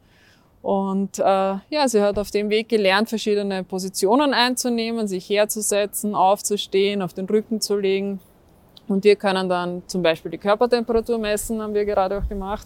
[0.62, 7.02] Und äh, ja, sie hat auf dem Weg gelernt, verschiedene Positionen einzunehmen, sich herzusetzen, aufzustehen,
[7.02, 8.20] auf den Rücken zu legen.
[8.88, 12.66] Und wir können dann zum Beispiel die Körpertemperatur messen, haben wir gerade auch gemacht.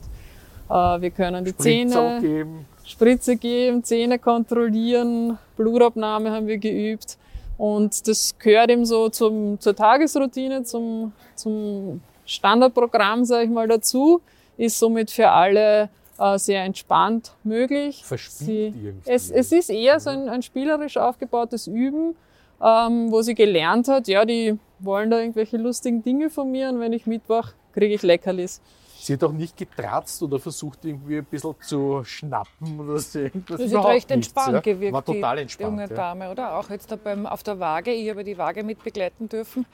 [0.69, 2.65] Äh, wir können die Spritzer Zähne, geben.
[2.89, 7.17] Spritze geben, Zähne kontrollieren, Blutabnahme haben wir geübt.
[7.57, 14.21] Und das gehört eben so zum, zur Tagesroutine, zum, zum Standardprogramm, sage ich mal, dazu.
[14.57, 18.03] Ist somit für alle äh, sehr entspannt möglich.
[18.03, 19.09] Verspielt Sie- irgendwie.
[19.09, 22.15] Es, es ist eher so ein, ein spielerisch aufgebautes Üben,
[22.61, 26.79] ähm, wo sie gelernt hat, ja, die wollen da irgendwelche lustigen Dinge von mir und
[26.79, 28.61] wenn ich mitmache, kriege ich Leckerlis.
[29.09, 33.59] Sie hat auch nicht getratzt oder versucht irgendwie ein bisschen zu schnappen oder so irgendwas.
[33.59, 34.59] Sie hat recht nichts, entspannt ja.
[34.59, 35.71] gewirkt, War total die entspannt.
[35.71, 35.95] junge ja.
[35.95, 36.55] Dame, oder?
[36.55, 37.91] Auch jetzt da beim, auf der Waage.
[37.91, 39.65] Ich habe die Waage mit begleiten dürfen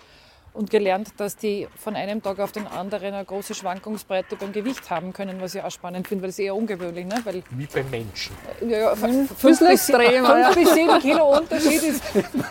[0.53, 4.89] und gelernt, dass die von einem Tag auf den anderen eine große Schwankungsbreite beim Gewicht
[4.89, 7.19] haben können, was ich auch spannend finde, weil das ist eher ungewöhnlich, ne?
[7.25, 8.37] weil Wie bei Menschen.
[8.61, 10.53] ja, ja, fünf, bisschen bis, extremer, fünf ja.
[10.53, 12.01] bis sieben Kilo Unterschied ist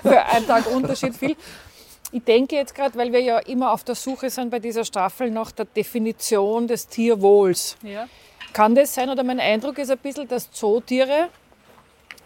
[0.03, 1.35] für einen Tag Unterschied viel.
[2.15, 5.33] Ich denke jetzt gerade, weil wir ja immer auf der Suche sind bei dieser Staffel
[5.33, 7.77] nach der Definition des Tierwohls.
[7.83, 8.07] Ja.
[8.53, 11.29] Kann das sein, oder mein Eindruck ist ein bisschen, dass Zootiere,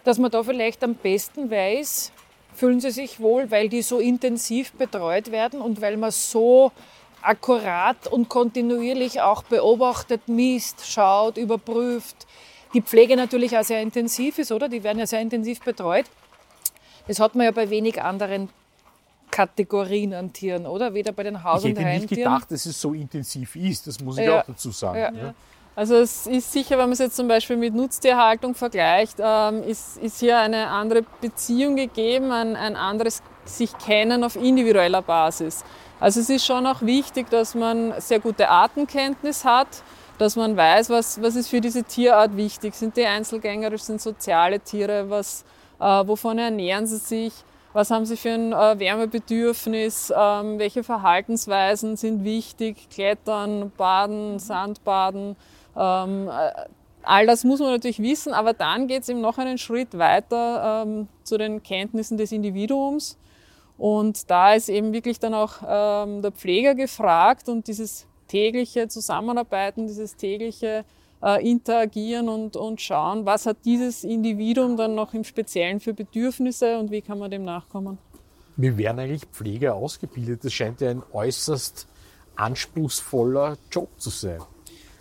[0.03, 2.11] dass man da vielleicht am besten weiß,
[2.53, 6.71] fühlen sie sich wohl, weil die so intensiv betreut werden und weil man so
[7.23, 12.27] akkurat und kontinuierlich auch beobachtet, misst, schaut, überprüft,
[12.75, 14.69] die Pflege natürlich auch sehr intensiv ist, oder?
[14.69, 16.05] Die werden ja sehr intensiv betreut.
[17.07, 18.49] Das hat man ja bei wenig anderen
[19.43, 20.93] Kategorien an Tieren, oder?
[20.93, 22.23] Weder bei den Haus- Ich und hätte nicht Heimtieren.
[22.33, 23.87] gedacht, dass es so intensiv ist.
[23.87, 24.41] Das muss ich Ja.
[24.41, 25.15] auch dazu sagen.
[25.17, 25.33] Ja.
[25.77, 29.97] Also es ist sicher, wenn man es jetzt zum Beispiel mit Nutztierhaltung vergleicht, ähm, ist,
[29.99, 35.63] ist hier eine andere Beziehung gegeben, ein, ein anderes sich kennen auf individueller Basis.
[36.01, 39.69] Also es ist schon auch wichtig, dass man sehr gute Artenkenntnis hat,
[40.17, 42.75] dass man weiß, was, was ist für diese Tierart wichtig.
[42.75, 45.45] Sind die einzelgängerisch, sind soziale Tiere, was,
[45.79, 47.33] äh, wovon ernähren sie sich,
[47.73, 55.35] was haben sie für ein äh, Wärmebedürfnis, ähm, welche Verhaltensweisen sind wichtig, Klettern, Baden, Sandbaden.
[55.75, 56.51] Ähm, äh,
[57.03, 60.83] all das muss man natürlich wissen, aber dann geht es eben noch einen Schritt weiter
[60.83, 63.17] ähm, zu den Kenntnissen des Individuums.
[63.77, 69.87] Und da ist eben wirklich dann auch ähm, der Pfleger gefragt und dieses tägliche Zusammenarbeiten,
[69.87, 70.83] dieses tägliche
[71.23, 76.79] äh, Interagieren und, und schauen, was hat dieses Individuum dann noch im Speziellen für Bedürfnisse
[76.79, 77.97] und wie kann man dem nachkommen.
[78.55, 80.43] Wie werden eigentlich Pfleger ausgebildet?
[80.43, 81.87] Das scheint ja ein äußerst
[82.35, 84.41] anspruchsvoller Job zu sein.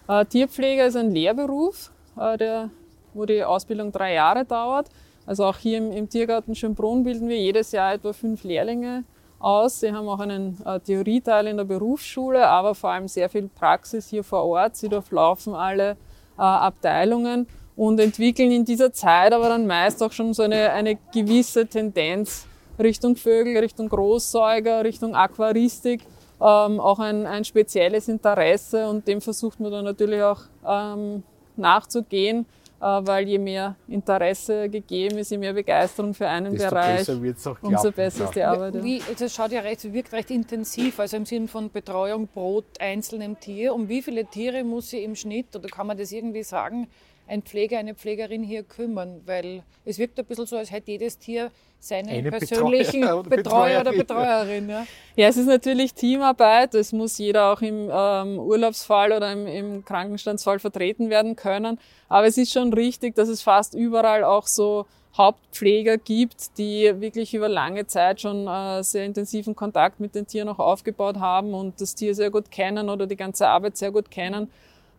[0.09, 2.71] Äh, Tierpfleger ist ein Lehrberuf, äh, der,
[3.15, 4.89] wo die Ausbildung drei Jahre dauert.
[5.27, 9.05] Also auch hier im, im Tiergarten Schönbrunn bilden wir jedes Jahr etwa fünf Lehrlinge
[9.39, 9.81] aus.
[9.81, 14.09] Sie haben auch einen äh, Theorieteil in der Berufsschule, aber vor allem sehr viel Praxis
[14.09, 14.77] hier vor Ort.
[14.77, 15.97] Sie durchlaufen alle
[16.43, 21.67] Abteilungen und entwickeln in dieser Zeit aber dann meist auch schon so eine, eine gewisse
[21.67, 22.47] Tendenz
[22.79, 26.03] Richtung Vögel, Richtung Großsäuger, Richtung Aquaristik,
[26.41, 31.25] ähm, auch ein, ein spezielles Interesse und dem versucht man dann natürlich auch ähm,
[31.57, 36.99] nachzugehen, äh, weil je mehr Interesse gegeben ist, je mehr Begeisterung für einen Desto Bereich,
[36.99, 38.43] besser wird es auch umso besser ist die.
[38.43, 38.75] Arbeit.
[38.77, 38.85] ja.
[38.85, 43.39] Wie, das schaut ja recht, wirkt recht intensiv, also im Sinn von Betreuung pro einzelnem
[43.41, 43.75] Tier.
[43.75, 46.89] Um wie viele Tiere muss sie im Schnitt, oder kann man das irgendwie sagen,
[47.29, 49.23] ein Pfleger, eine Pflegerin hier kümmern?
[49.27, 51.51] Weil es wirkt ein bisschen so, als hätte jedes Tier
[51.81, 54.69] seinen Eine persönlichen Betreuer oder Betreuer oder Betreuerin.
[54.69, 54.87] Ja.
[55.17, 56.75] Ja, es ist natürlich Teamarbeit.
[56.75, 61.79] Es muss jeder auch im ähm, Urlaubsfall oder im, im Krankenstandsfall vertreten werden können.
[62.09, 67.35] Aber es ist schon richtig, dass es fast überall auch so Hauptpfleger gibt, die wirklich
[67.35, 71.81] über lange Zeit schon äh, sehr intensiven Kontakt mit den Tieren auch aufgebaut haben und
[71.81, 74.49] das Tier sehr gut kennen oder die ganze Arbeit sehr gut kennen.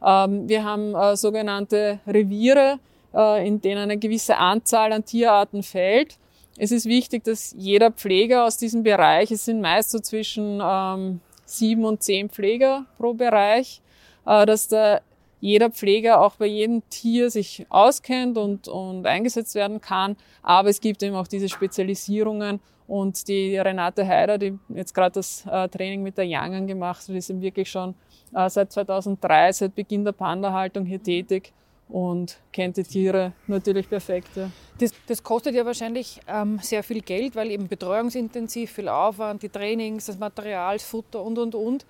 [0.05, 2.79] Ähm, wir haben äh, sogenannte Reviere,
[3.13, 6.17] äh, in denen eine gewisse Anzahl an Tierarten fällt.
[6.57, 11.21] Es ist wichtig, dass jeder Pfleger aus diesem Bereich, es sind meist so zwischen ähm,
[11.45, 13.81] sieben und zehn Pfleger pro Bereich,
[14.25, 15.01] äh, dass da
[15.41, 20.17] jeder Pfleger auch bei jedem Tier sich auskennt und, und eingesetzt werden kann.
[20.43, 25.43] Aber es gibt eben auch diese Spezialisierungen und die Renate Heider, die jetzt gerade das
[25.71, 27.95] Training mit der Youngen gemacht hat, ist eben wirklich schon
[28.32, 31.51] seit 2003, seit Beginn der Panda-Haltung hier tätig
[31.89, 34.30] und kennt die Tiere natürlich perfekt.
[34.36, 34.49] Ja.
[34.77, 39.49] Das, das kostet ja wahrscheinlich ähm, sehr viel Geld, weil eben betreuungsintensiv, viel Aufwand, die
[39.49, 41.86] Trainings, das Material, das Futter und, und, und.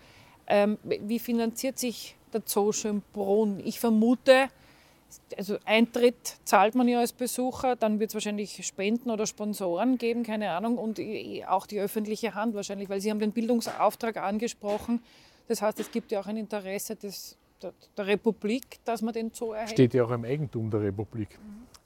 [0.48, 3.60] Ähm, wie finanziert sich der Zoo Schönbrunn?
[3.64, 4.48] Ich vermute,
[5.38, 10.24] also Eintritt zahlt man ja als Besucher, dann wird es wahrscheinlich Spenden oder Sponsoren geben,
[10.24, 11.00] keine Ahnung, und
[11.48, 15.02] auch die öffentliche Hand wahrscheinlich, weil Sie haben den Bildungsauftrag angesprochen.
[15.50, 19.32] Das heißt, es gibt ja auch ein Interesse des, der, der Republik, dass man den
[19.34, 19.72] Zoo erhält.
[19.72, 21.39] Steht ja auch im Eigentum der Republik.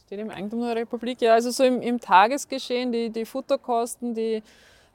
[0.06, 1.22] Steht im Eigentum der Republik.
[1.22, 4.44] Ja, also so im, im Tagesgeschehen, die, die Futterkosten, die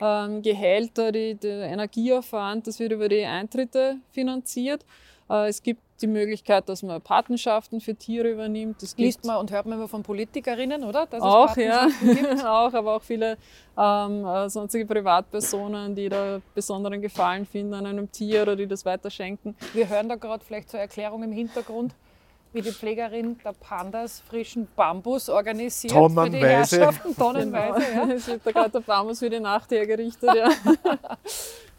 [0.01, 4.85] ähm, Gehälter, die, der Energieaufwand, das wird über die Eintritte finanziert.
[5.31, 8.83] Äh, es gibt die Möglichkeit, dass man Patenschaften für Tiere übernimmt.
[8.83, 11.07] Es Liest man und hört man immer von Politikerinnen, oder?
[11.07, 12.45] Dass es auch, ja, gibt.
[12.45, 13.37] auch, aber auch viele
[13.77, 18.85] ähm, äh, sonstige Privatpersonen, die da besonderen Gefallen finden an einem Tier oder die das
[18.85, 19.57] weiterschenken.
[19.73, 21.95] Wir hören da gerade vielleicht zur Erklärung im Hintergrund,
[22.53, 26.79] wie die Pflegerin der Pandas frischen Bambus organisiert für die Tonnenweise.
[26.79, 27.17] Herrschaften.
[27.17, 28.11] Tonnenweise, ja.
[28.11, 30.31] Es wird da gerade der Bambus für die Nacht hergerichtet.
[30.35, 30.49] Ja.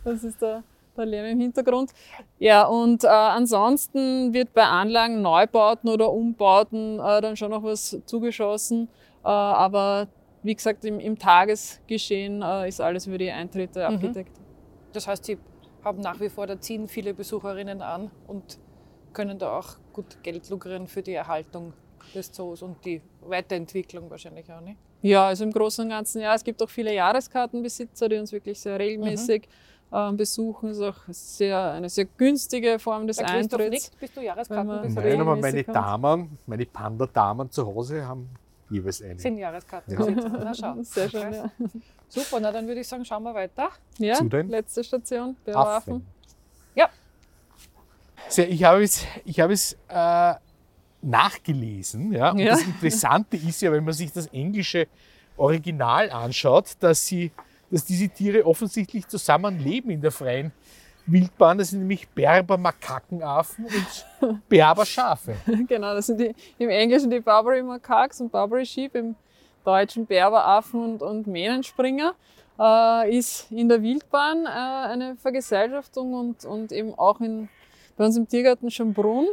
[0.02, 0.64] Das ist der,
[1.06, 1.92] Lärm im Hintergrund.
[2.38, 8.00] Ja, und äh, ansonsten wird bei Anlagen, Neubauten oder Umbauten äh, dann schon noch was
[8.06, 8.90] zugeschossen.
[9.24, 10.08] Äh, aber
[10.44, 13.96] wie gesagt, im, im Tagesgeschehen äh, ist alles über die Eintritte Mhm.
[13.96, 14.38] abgedeckt.
[14.94, 15.38] Das heißt, sie
[15.84, 18.58] haben nach wie vor, da ziehen viele Besucherinnen an und
[19.14, 21.74] können da auch gut Geld lukrieren für die Erhaltung
[22.14, 24.62] des Zoos und die Weiterentwicklung wahrscheinlich auch.
[24.62, 24.78] Nicht?
[25.02, 28.60] Ja, also im Großen und Ganzen, ja, es gibt auch viele Jahreskartenbesitzer, die uns wirklich
[28.60, 29.48] sehr regelmäßig
[29.92, 30.70] ähm, besuchen.
[30.70, 33.70] Es ist auch sehr, eine sehr günstige Form des Christoph Eintritts.
[33.90, 35.02] nickt, bist du Jahreskartenbesitzer?
[35.02, 35.64] Nein, aber meine.
[35.64, 38.30] Damen, meine Panda-Damen zu Hause haben
[38.70, 39.20] jeweils eine.
[39.20, 40.30] Sind Jahreskartenbesitzer.
[40.30, 40.76] Na schau.
[40.84, 41.52] Sehr schön, ja.
[42.08, 43.70] Super, na dann würde ich sagen, schauen wir weiter.
[43.98, 45.44] ja Zu den letzte Station, Affen.
[45.46, 46.08] Beobachten.
[46.76, 46.90] Ja,
[48.28, 50.34] Sehr, ich habe es, ich habe es äh,
[51.02, 52.12] nachgelesen.
[52.14, 52.32] Ja?
[52.32, 52.52] Und Ja.
[52.52, 54.88] das Interessante ist ja, wenn man sich das englische
[55.38, 57.32] Original anschaut, dass, sie,
[57.72, 60.52] dass diese Tiere offensichtlich zusammenleben in der freien
[61.06, 61.58] Wildbahn.
[61.58, 65.36] Das sind nämlich Berber Makakenaffen und Berber Schafe.
[65.68, 69.16] genau, das sind die, im Englischen die Barbary Macaques und Barbary Sheep, im
[69.64, 72.16] Deutschen Berberaffen und, und Mähnenspringer.
[72.60, 77.48] Äh, ist in der Wildbahn äh, eine Vergesellschaftung und, und eben auch in,
[77.96, 79.28] bei uns im Tiergarten Schönbrunn.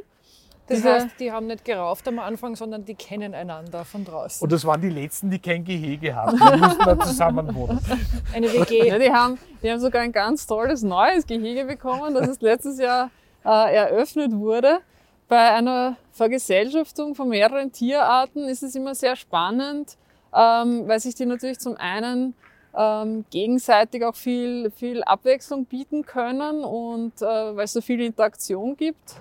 [0.68, 4.42] Das Diese- heißt, die haben nicht gerauft am Anfang, sondern die kennen einander von draußen.
[4.42, 6.36] Und das waren die letzten, die kein Gehege hatten.
[6.36, 7.78] Die mussten da zusammen wohnen.
[8.34, 8.88] Eine WG.
[8.88, 12.78] Ja, die, haben, die haben sogar ein ganz tolles neues Gehege bekommen, das ist letztes
[12.80, 13.10] Jahr
[13.44, 14.80] äh, eröffnet wurde.
[15.28, 19.96] Bei einer Vergesellschaftung von mehreren Tierarten ist es immer sehr spannend,
[20.34, 22.34] ähm, weil sich die natürlich zum einen
[22.76, 27.24] ähm, gegenseitig auch viel, viel Abwechslung bieten können und äh,
[27.56, 29.16] weil es so viel Interaktion gibt,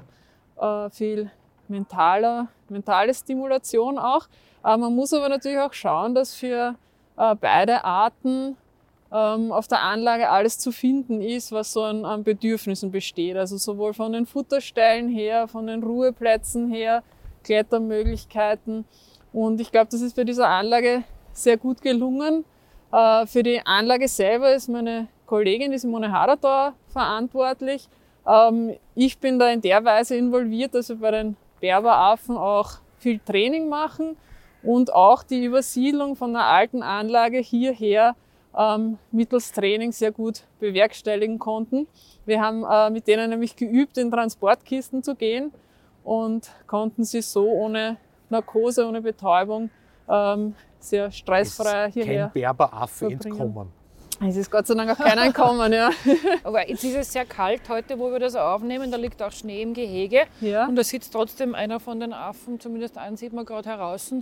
[0.60, 1.32] äh, viel
[1.68, 4.28] mentaler, mentale Stimulation auch.
[4.64, 6.76] Äh, man muss aber natürlich auch schauen, dass für
[7.18, 8.58] äh, beide Arten
[9.12, 13.38] ähm, auf der Anlage alles zu finden ist, was so an, an Bedürfnissen besteht.
[13.38, 17.03] Also sowohl von den Futterstellen her, von den Ruheplätzen her,
[17.43, 18.86] Klettermöglichkeiten.
[19.32, 21.03] Und ich glaube, das ist bei dieser Anlage
[21.34, 22.45] sehr gut gelungen.
[22.91, 27.88] Äh, für die Anlage selber ist meine Kollegin, die Simone Harator, verantwortlich.
[28.28, 33.19] Ähm, ich bin da in der Weise involviert, dass wir bei den Berberaffen auch viel
[33.19, 34.17] Training machen
[34.63, 38.15] und auch die Übersiedlung von einer alten Anlage hierher
[38.57, 41.88] ähm, mittels Training sehr gut bewerkstelligen konnten.
[42.26, 45.51] Wir haben äh, mit denen nämlich geübt, in Transportkisten zu gehen
[46.03, 47.97] und konnten sie so ohne
[48.30, 49.69] Narkose, ohne Betäubung
[50.09, 52.32] ähm, sehr stressfrei Kein hierher.
[52.34, 53.39] Berberaffe verbringen.
[53.39, 53.84] entkommen.
[54.22, 55.89] Es ist Gott sei Dank auch keiner entkommen, ja.
[56.43, 58.89] Aber jetzt ist es sehr kalt heute, wo wir das aufnehmen.
[58.89, 60.22] Da liegt auch Schnee im Gehege.
[60.41, 60.68] ja.
[60.68, 64.13] Und da sitzt trotzdem einer von den Affen, zumindest einen sieht man gerade heraus,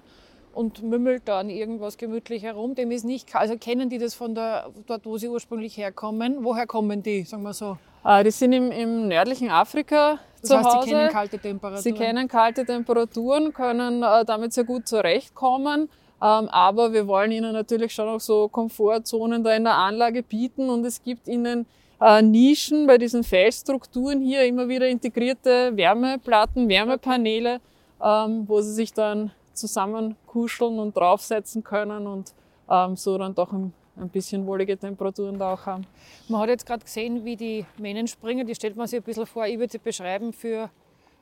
[0.53, 2.75] und mümmelt dann irgendwas gemütlich herum.
[2.75, 3.41] Dem ist nicht kalt.
[3.43, 6.37] Also kennen die das von der, dort, wo sie ursprünglich herkommen?
[6.43, 7.77] Woher kommen die, sagen wir so?
[8.05, 10.89] Äh, die sind im, im nördlichen Afrika Das zu heißt, Hause.
[10.89, 11.81] sie kennen kalte Temperaturen.
[11.83, 15.89] Sie kennen kalte Temperaturen, können äh, damit sehr gut zurechtkommen.
[16.23, 20.69] Ähm, aber wir wollen ihnen natürlich schon auch so Komfortzonen da in der Anlage bieten
[20.69, 21.65] und es gibt ihnen
[21.99, 27.59] äh, Nischen bei diesen Felsstrukturen hier immer wieder integrierte Wärmeplatten, Wärmepaneele,
[28.01, 32.33] ähm, wo sie sich dann zusammen kuscheln und draufsetzen können und
[32.69, 35.85] ähm, so dann doch ein, ein bisschen wohlige Temperaturen da auch haben.
[36.29, 39.45] Man hat jetzt gerade gesehen, wie die Mähnenspringer, die stellt man sich ein bisschen vor,
[39.45, 40.69] ich würde sie beschreiben für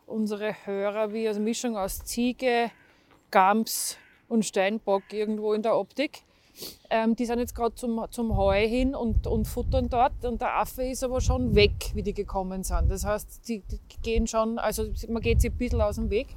[0.05, 2.69] unsere Hörer wie eine Mischung aus Ziege,
[3.31, 3.97] Gams
[4.32, 6.23] und Steinbock irgendwo in der Optik.
[6.89, 10.57] Ähm, die sind jetzt gerade zum, zum Heu hin und, und futtern dort und der
[10.57, 12.89] Affe ist aber schon weg, wie die gekommen sind.
[12.89, 16.27] Das heißt, die, die gehen schon, also man geht sie ein bisschen aus dem Weg.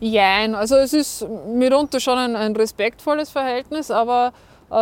[0.00, 4.32] Jein, also es ist mitunter schon ein, ein respektvolles Verhältnis, aber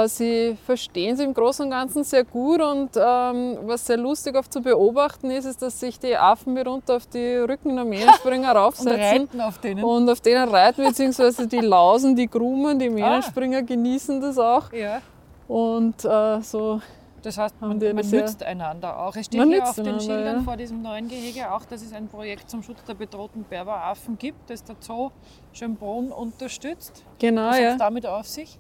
[0.07, 4.53] sie verstehen sie im Großen und Ganzen sehr gut und ähm, was sehr lustig oft
[4.53, 8.57] zu beobachten ist, ist, dass sich die Affen mitunter auf die Rücken der Mähnenspringer Und
[8.57, 9.85] raufsetzen reiten auf denen.
[9.85, 15.01] und auf denen reiten, beziehungsweise die Lausen, die Grumen, die Mähnenspringer genießen das auch ja.
[15.49, 16.81] und äh, so
[17.23, 19.15] Das heißt, man, man nützt einander auch.
[19.15, 20.43] Es steht hier auf den Schildern ja.
[20.43, 24.49] vor diesem neuen Gehege auch, dass es ein Projekt zum Schutz der bedrohten Berberaffen gibt,
[24.49, 25.11] das der Zoo
[25.53, 27.05] Schönbrunn unterstützt.
[27.19, 27.71] genau, Was hat ja.
[27.73, 28.59] es damit auf sich?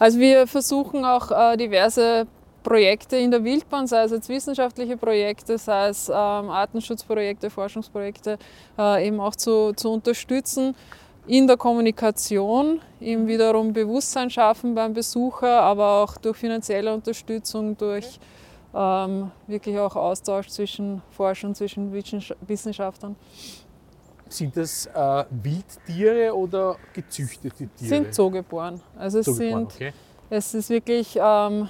[0.00, 2.26] Also wir versuchen auch äh, diverse
[2.62, 8.38] Projekte in der Wildbahn, sei es jetzt wissenschaftliche Projekte, sei es ähm, Artenschutzprojekte, Forschungsprojekte,
[8.78, 10.74] äh, eben auch zu, zu unterstützen
[11.26, 18.18] in der Kommunikation, eben wiederum Bewusstsein schaffen beim Besucher, aber auch durch finanzielle Unterstützung, durch
[18.74, 23.16] ähm, wirklich auch Austausch zwischen Forschern, zwischen Wissenschaft- Wissenschaftlern.
[24.30, 27.88] Sind das äh, Wildtiere oder gezüchtete Tiere?
[27.88, 28.80] Sind zoogeboren.
[28.96, 29.92] Also es Zugeboren, sind okay.
[30.30, 31.68] Es ist wirklich ähm,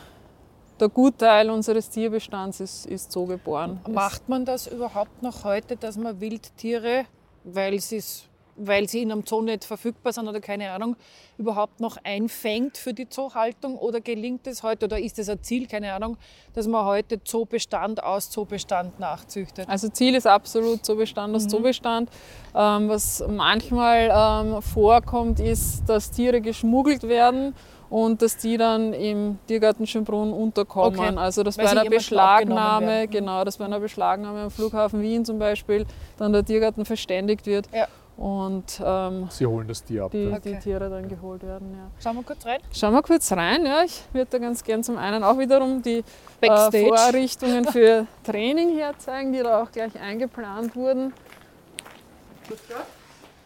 [0.81, 3.81] der Gutteil unseres Tierbestands ist, ist so geboren.
[3.89, 7.05] Macht man das überhaupt noch heute, dass man Wildtiere,
[7.45, 8.25] weil, sie's,
[8.57, 10.96] weil sie in einem Zoo nicht verfügbar sind oder keine Ahnung,
[11.38, 13.76] überhaupt noch einfängt für die Zoohaltung?
[13.76, 16.16] Oder gelingt es heute, oder ist es ein Ziel, keine Ahnung,
[16.55, 19.68] dass man heute Zoobestand aus Zoobestand nachzüchtet?
[19.68, 22.11] Also Ziel ist absolut Zoobestand aus Zoobestand.
[22.55, 27.55] Ähm, was manchmal ähm, vorkommt, ist, dass Tiere geschmuggelt werden
[27.90, 30.98] und dass die dann im Tiergarten Schönbrunn unterkommen.
[30.98, 31.18] Okay.
[31.18, 33.11] Also dass Weil bei einer Beschlagnahme, werden.
[33.11, 35.84] genau, dass bei einer Beschlagnahme am Flughafen Wien zum Beispiel
[36.16, 37.88] dann der Tiergarten verständigt wird Ja.
[38.21, 40.11] Und ähm, Sie holen das Tier ab.
[40.11, 40.43] die, dann.
[40.43, 40.61] die Okay.
[40.62, 41.73] Tiere dann geholt werden.
[41.75, 41.91] Ja.
[42.03, 42.61] Schauen wir kurz rein.
[42.71, 43.64] Schauen wir kurz rein.
[43.64, 43.83] Ja.
[43.83, 46.05] Ich würde da ganz gern zum einen auch wiederum die
[46.43, 51.14] äh, Vorrichtungen für Training herzeigen, die da auch gleich eingeplant wurden.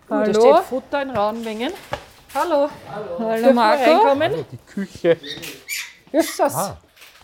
[0.08, 0.32] Da Hallo.
[0.32, 1.72] steht Futter in rauen Mengen.
[2.34, 2.68] Hallo.
[3.20, 3.82] Hallo wir Marco.
[3.84, 4.32] reinkommen?
[4.32, 5.16] Also die Küche.
[6.10, 6.52] Ist das?
[6.54, 6.76] Ah.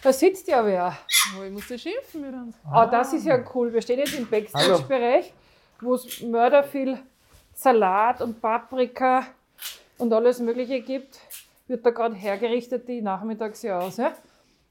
[0.02, 0.96] Da sitzt ja wer.
[1.36, 2.54] Oh, ich musste schimpfen mit uns.
[2.70, 3.72] Ah, das ist ja cool.
[3.72, 5.34] Wir stehen jetzt im Backstage-Bereich,
[5.80, 6.96] wo es Mörder viel
[7.60, 9.24] Salat und Paprika
[9.98, 11.20] und alles Mögliche gibt.
[11.68, 14.12] Wird da gerade hergerichtet, die Nachmittagsjause.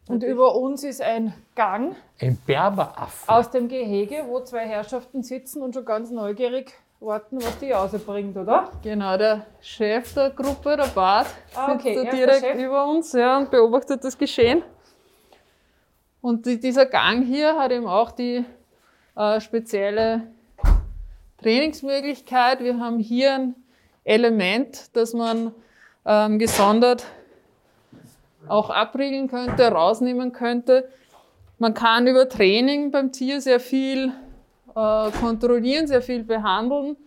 [0.08, 3.30] Und über uns ist ein Gang Ein Berberaffe.
[3.32, 8.00] aus dem Gehege, wo zwei Herrschaften sitzen und schon ganz neugierig warten, was die Jause
[8.00, 8.72] bringt, oder?
[8.82, 12.88] Genau, der Chef der Gruppe, der Bart, Ah, sitzt okay, da ist der direkt über
[12.88, 14.64] uns ja, und beobachtet das Geschehen.
[16.22, 18.44] Und die, dieser Gang hier hat eben auch die
[19.16, 20.24] äh, spezielle
[21.42, 22.62] Trainingsmöglichkeit.
[22.62, 23.56] Wir haben hier ein
[24.04, 25.54] Element, das man
[26.06, 27.06] ähm, gesondert
[28.48, 30.90] auch abriegeln könnte, rausnehmen könnte.
[31.58, 34.12] Man kann über Training beim Tier sehr viel
[34.76, 36.98] äh, kontrollieren, sehr viel behandeln.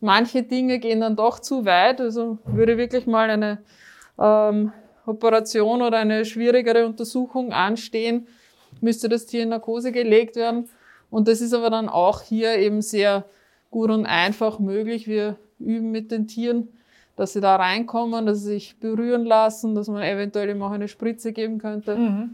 [0.00, 2.00] Manche Dinge gehen dann doch zu weit.
[2.00, 3.62] Also würde wirklich mal eine
[4.18, 4.72] ähm,
[5.06, 8.26] Operation oder eine schwierigere Untersuchung anstehen,
[8.80, 10.68] müsste das Tier in Narkose gelegt werden.
[11.12, 13.26] Und das ist aber dann auch hier eben sehr
[13.70, 15.06] gut und einfach möglich.
[15.06, 16.68] Wir üben mit den Tieren,
[17.16, 20.88] dass sie da reinkommen, dass sie sich berühren lassen, dass man eventuell eben auch eine
[20.88, 22.30] Spritze geben könnte.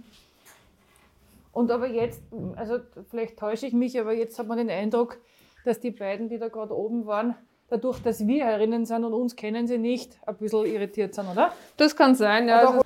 [1.52, 2.22] Und aber jetzt,
[2.54, 2.78] also
[3.10, 5.18] vielleicht täusche ich mich, aber jetzt hat man den Eindruck,
[5.64, 7.34] dass die beiden, die da gerade oben waren,
[7.68, 11.52] dadurch, dass wir herinnen sind und uns kennen sie nicht, ein bisschen irritiert sind, oder?
[11.76, 12.60] Das kann sein, ja.
[12.60, 12.82] Also,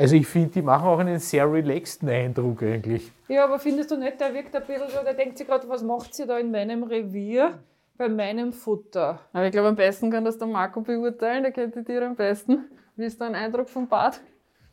[0.00, 3.12] Also ich finde, die machen auch einen sehr relaxten Eindruck eigentlich.
[3.28, 5.82] Ja, aber findest du nicht, der wirkt ein bisschen so, der denkt sich gerade, was
[5.82, 7.58] macht sie da in meinem Revier,
[7.98, 9.20] bei meinem Futter?
[9.34, 12.16] aber ich glaube, am besten kann das der Marco beurteilen, der kennt die Tiere am
[12.16, 12.64] besten.
[12.96, 14.22] Wie ist dein Eindruck vom Bad?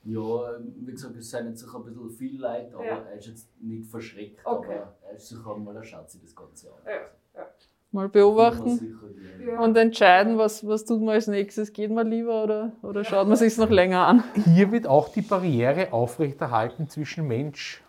[0.06, 0.22] Ja,
[0.78, 3.04] wie gesagt, es sind jetzt sicher ein bisschen viel Leid, aber Ja.
[3.12, 4.76] er ist jetzt nicht verschreckt, Okay.
[4.80, 6.76] aber er ist sicher mal, er schaut sich das Ganze an.
[7.92, 8.98] Mal beobachten
[9.48, 9.60] Ja.
[9.62, 11.72] und entscheiden, was, was tut man als nächstes.
[11.72, 14.24] Geht man lieber oder, oder schaut man sich noch länger an?
[14.54, 17.82] Hier wird auch die Barriere aufrechterhalten zwischen Mensch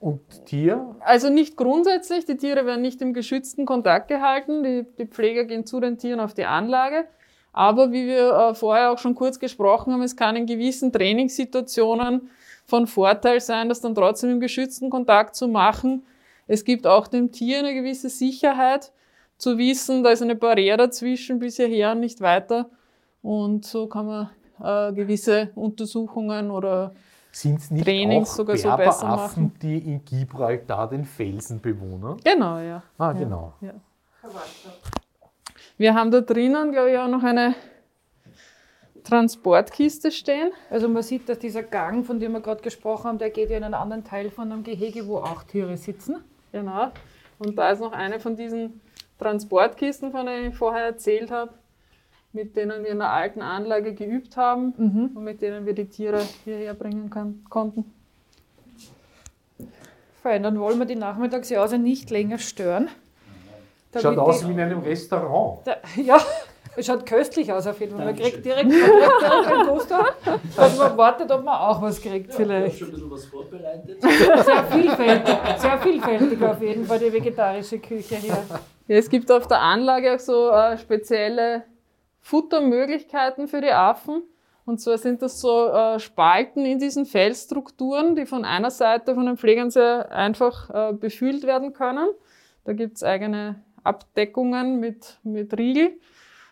[0.00, 0.96] und Tier.
[1.00, 4.62] Also nicht grundsätzlich, die Tiere werden nicht im geschützten Kontakt gehalten.
[4.62, 7.04] Die, die Pfleger gehen zu den Tieren auf die Anlage.
[7.52, 12.30] Aber wie wir äh, vorher auch schon kurz gesprochen haben, es kann in gewissen Trainingssituationen
[12.66, 16.04] von Vorteil sein, das dann trotzdem im geschützten Kontakt zu machen.
[16.46, 18.92] Es gibt auch dem Tier eine gewisse Sicherheit,
[19.38, 22.70] zu wissen, da ist eine Barriere dazwischen bis hierher und nicht weiter.
[23.22, 24.30] Und so kann man
[24.62, 26.94] äh, gewisse Untersuchungen oder
[27.32, 29.52] Sind es nicht Trainings auch sogar so besser machen.
[29.60, 32.16] die in Gibraltar den Felsen bewohnen?
[32.24, 32.82] genau, ja.
[32.98, 33.54] Ah, genau.
[35.76, 37.54] Wir haben da drinnen, glaube ich, auch noch eine
[39.04, 40.50] Transportkiste stehen.
[40.70, 43.58] Also man sieht, dass dieser Gang, von dem wir gerade gesprochen haben, der geht ja
[43.58, 46.24] in einen anderen Teil von einem Gehege, wo auch Tiere sitzen.
[46.50, 46.90] Genau.
[47.38, 48.80] Und da ist noch eine von diesen
[49.18, 51.52] Transportkisten, von denen ich vorher erzählt habe,
[52.32, 54.72] mit denen wir in der alten Anlage geübt haben
[55.14, 57.92] und mit denen wir die Tiere hierher bringen kann, konnten.
[60.22, 62.88] Fein, dann wollen wir die Nachmittagsjause nicht länger stören.
[63.98, 65.60] Schaut aus die- wie in einem Restaurant.
[65.64, 66.18] Da, ja,
[66.76, 68.04] es schaut köstlich aus auf jeden Fall.
[68.04, 69.94] Man kriegt direkt, man kriegt direkt einen Gusto,
[70.56, 72.78] dass man wartet, ob man auch was kriegt Ich habe vielleicht.
[72.78, 74.02] schon ein bisschen was vorbereitet.
[74.02, 78.36] Sehr vielfältig, sehr vielfältig auf jeden Fall die vegetarische Küche hier.
[78.88, 81.64] Ja, es gibt auf der Anlage auch so äh, spezielle
[82.20, 84.22] Futtermöglichkeiten für die Affen.
[84.64, 89.26] Und zwar sind das so äh, Spalten in diesen Fellstrukturen, die von einer Seite von
[89.26, 92.08] den Pflegern sehr einfach äh, befüllt werden können.
[92.64, 95.98] Da gibt's eigene Abdeckungen mit, mit Riegel.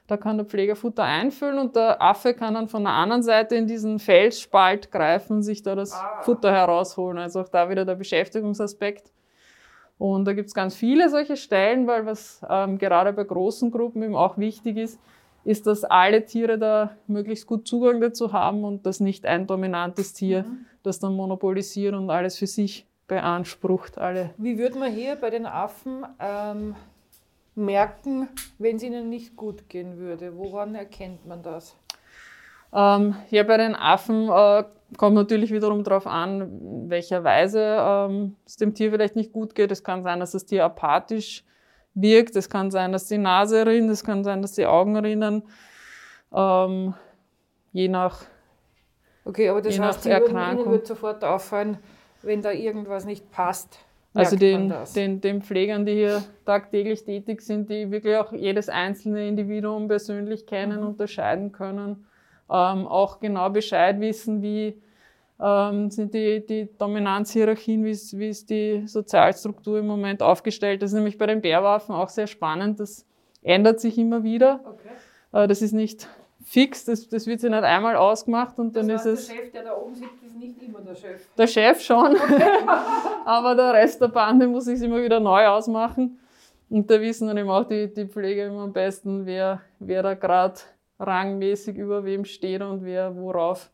[0.06, 3.56] Da kann der Pfleger Futter einfüllen und der Affe kann dann von der anderen Seite
[3.56, 7.18] in diesen Felsspalt greifen und sich da das Futter herausholen.
[7.18, 9.13] Also auch da wieder der Beschäftigungsaspekt.
[9.98, 14.16] Und da gibt's ganz viele solche Stellen, weil was ähm, gerade bei großen Gruppen eben
[14.16, 14.98] auch wichtig ist,
[15.44, 20.12] ist, dass alle Tiere da möglichst gut Zugang dazu haben und dass nicht ein dominantes
[20.14, 20.46] Tier
[20.82, 23.98] das dann monopolisiert und alles für sich beansprucht.
[23.98, 24.30] Alle.
[24.38, 26.74] Wie würde man hier bei den Affen ähm,
[27.54, 30.36] merken, wenn es ihnen nicht gut gehen würde?
[30.36, 31.76] Woran erkennt man das?
[32.72, 34.64] Ähm, ja, bei den Affen äh,
[34.98, 39.54] kommt natürlich wiederum darauf an, in welcher Weise ähm, es dem Tier vielleicht nicht gut
[39.54, 39.70] geht.
[39.70, 41.44] Es kann sein, dass das Tier apathisch
[41.94, 42.36] wirkt.
[42.36, 43.90] Es kann sein, dass die Nase rinnt.
[43.90, 45.42] Es kann sein, dass die Augen rinnen.
[46.32, 46.94] Ähm,
[47.72, 48.22] je nach
[49.26, 50.72] Okay, aber das Je heißt, Ihnen Erkrankung.
[50.72, 51.78] wird sofort auffallen,
[52.22, 53.78] wenn da irgendwas nicht passt.
[54.16, 59.26] Also den, den, den Pflegern, die hier tagtäglich tätig sind, die wirklich auch jedes einzelne
[59.26, 60.86] Individuum persönlich kennen, Mhm.
[60.88, 62.06] unterscheiden können,
[62.50, 64.80] ähm, auch genau Bescheid wissen, wie
[65.40, 70.82] ähm, sind die, die Dominanzhierarchien, wie ist, ist die Sozialstruktur im Moment aufgestellt.
[70.82, 73.06] Das ist nämlich bei den Bärwaffen auch sehr spannend, dass
[73.44, 74.60] ändert sich immer wieder.
[74.64, 75.42] Okay.
[75.44, 76.08] Äh, Das ist nicht
[76.44, 79.36] fix, das, das wird sich nicht einmal ausgemacht und dann Das ist heißt, es der
[79.36, 81.26] Chef, der da oben sitzt, ist nicht immer der Chef.
[81.36, 82.16] der Chef schon,
[83.24, 86.18] aber der Rest der Bande muss sich immer wieder neu ausmachen.
[86.70, 90.14] Und da wissen dann eben auch die, die Pfleger immer am besten, wer, wer da
[90.14, 90.60] gerade
[90.98, 93.70] rangmäßig über wem steht und wer worauf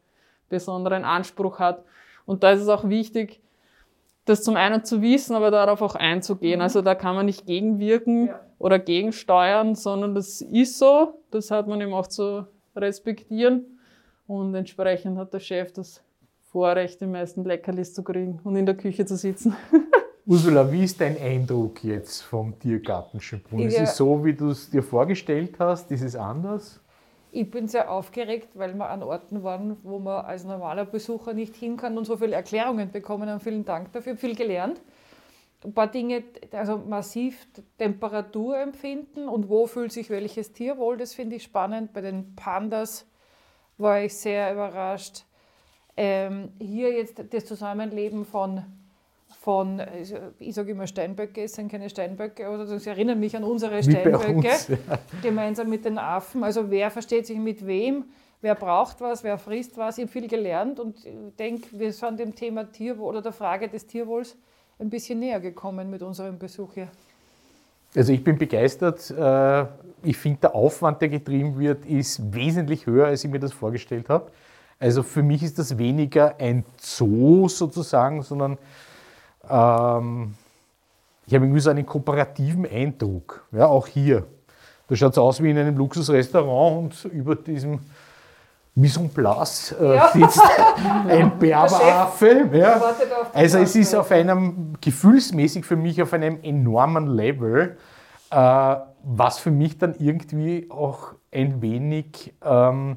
[0.51, 1.82] besonderen Anspruch hat.
[2.27, 3.40] Und da ist es auch wichtig,
[4.27, 6.60] das zum einen zu wissen, aber darauf auch einzugehen.
[6.60, 8.40] Also da kann man nicht gegenwirken Ja.
[8.59, 11.14] oder gegensteuern, sondern das ist so.
[11.31, 12.47] Das hat man eben auch zu
[12.77, 13.78] respektieren.
[14.27, 16.02] Und entsprechend hat der Chef das
[16.52, 19.56] Vorrecht, die meisten Leckerlis zu kriegen und in der Küche zu sitzen.
[20.27, 23.60] Ursula, wie ist dein Eindruck jetzt vom Tiergarten Schönbrunn?
[23.60, 25.90] Ist es so, wie du es dir vorgestellt hast?
[25.90, 26.81] Ist es anders?
[27.32, 31.55] Ich bin sehr aufgeregt, weil wir an Orten waren, wo man als normaler Besucher nicht
[31.55, 33.40] hin kann und so viele Erklärungen bekommen haben.
[33.40, 34.81] Vielen Dank dafür, viel gelernt.
[35.62, 37.47] Ein paar Dinge, also massiv
[37.78, 41.93] Temperatur empfinden und wo fühlt sich welches Tier wohl, das finde ich spannend.
[41.93, 43.07] Bei den Pandas
[43.78, 45.24] war ich sehr überrascht.
[45.97, 48.65] Ähm, hier jetzt das Zusammenleben von,
[49.42, 49.80] von
[50.38, 53.90] ich sage immer Steinböcke, es sind keine Steinböcke, oder das erinnert mich an unsere Wie
[53.90, 54.68] Steinböcke uns.
[54.68, 54.76] Ja.
[55.22, 56.44] gemeinsam mit den Affen.
[56.44, 58.04] Also wer versteht sich mit wem,
[58.42, 59.96] wer braucht was, wer frisst was.
[59.96, 60.96] Ich habe viel gelernt und
[61.38, 64.36] denke, wir sind dem Thema Tierwohl oder der Frage des Tierwohls
[64.78, 66.88] ein bisschen näher gekommen mit unserem Besuch hier.
[67.96, 69.10] Also ich bin begeistert.
[69.10, 69.64] Äh,
[70.02, 74.08] Ich finde, der Aufwand, der getrieben wird, ist wesentlich höher, als ich mir das vorgestellt
[74.08, 74.30] habe.
[74.78, 78.56] Also für mich ist das weniger ein Zoo sozusagen, sondern
[79.48, 80.34] ähm,
[81.26, 83.44] ich habe irgendwie so einen kooperativen Eindruck.
[83.52, 84.26] Ja, auch hier.
[84.88, 87.78] Da schaut es aus wie in einem Luxusrestaurant und über diesem
[88.74, 90.10] Mise en place äh, Ja.
[90.12, 90.40] sitzt
[91.08, 92.48] ein Berberaffe.
[92.52, 92.80] Ja.
[93.32, 97.76] Also es ist auf einem, gefühlsmäßig für mich auf einem enormen Level,
[98.30, 102.96] äh, was für mich dann irgendwie auch ein wenig ähm,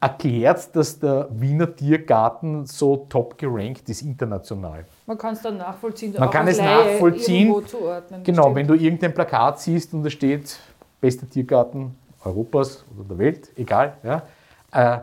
[0.00, 4.84] erklärt, dass der Wiener Tiergarten so top gerankt ist international.
[5.08, 6.12] Man kann es dann nachvollziehen.
[6.12, 7.48] Man auch kann es nachvollziehen.
[7.48, 8.22] irgendwo zuordnen.
[8.24, 8.56] Genau, Stimmt.
[8.56, 10.60] wenn du irgendein Plakat siehst und da steht
[11.00, 14.22] bester Tiergarten Europas oder der Welt, egal, ja,
[14.70, 15.00] äh,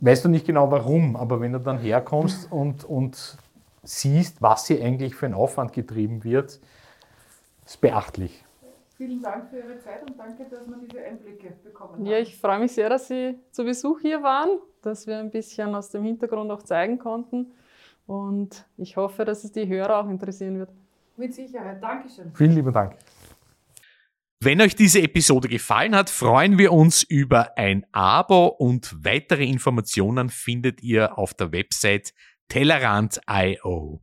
[0.00, 3.38] weißt du nicht genau warum, aber wenn du dann herkommst und, und
[3.84, 6.58] siehst, was hier eigentlich für ein Aufwand getrieben wird,
[7.64, 8.44] ist beachtlich.
[8.96, 12.06] Vielen Dank für Ihre Zeit und danke, dass wir diese Einblicke bekommen haben.
[12.06, 15.76] Ja, ich freue mich sehr, dass Sie zu Besuch hier waren, dass wir ein bisschen
[15.76, 17.52] aus dem Hintergrund auch zeigen konnten.
[18.08, 20.70] Und ich hoffe, dass es die Hörer auch interessieren wird.
[21.18, 21.82] Mit Sicherheit.
[21.82, 22.32] Dankeschön.
[22.34, 22.96] Vielen lieben Dank.
[24.40, 30.30] Wenn euch diese Episode gefallen hat, freuen wir uns über ein Abo und weitere Informationen
[30.30, 32.14] findet ihr auf der Website
[32.48, 34.00] Tellerant.io.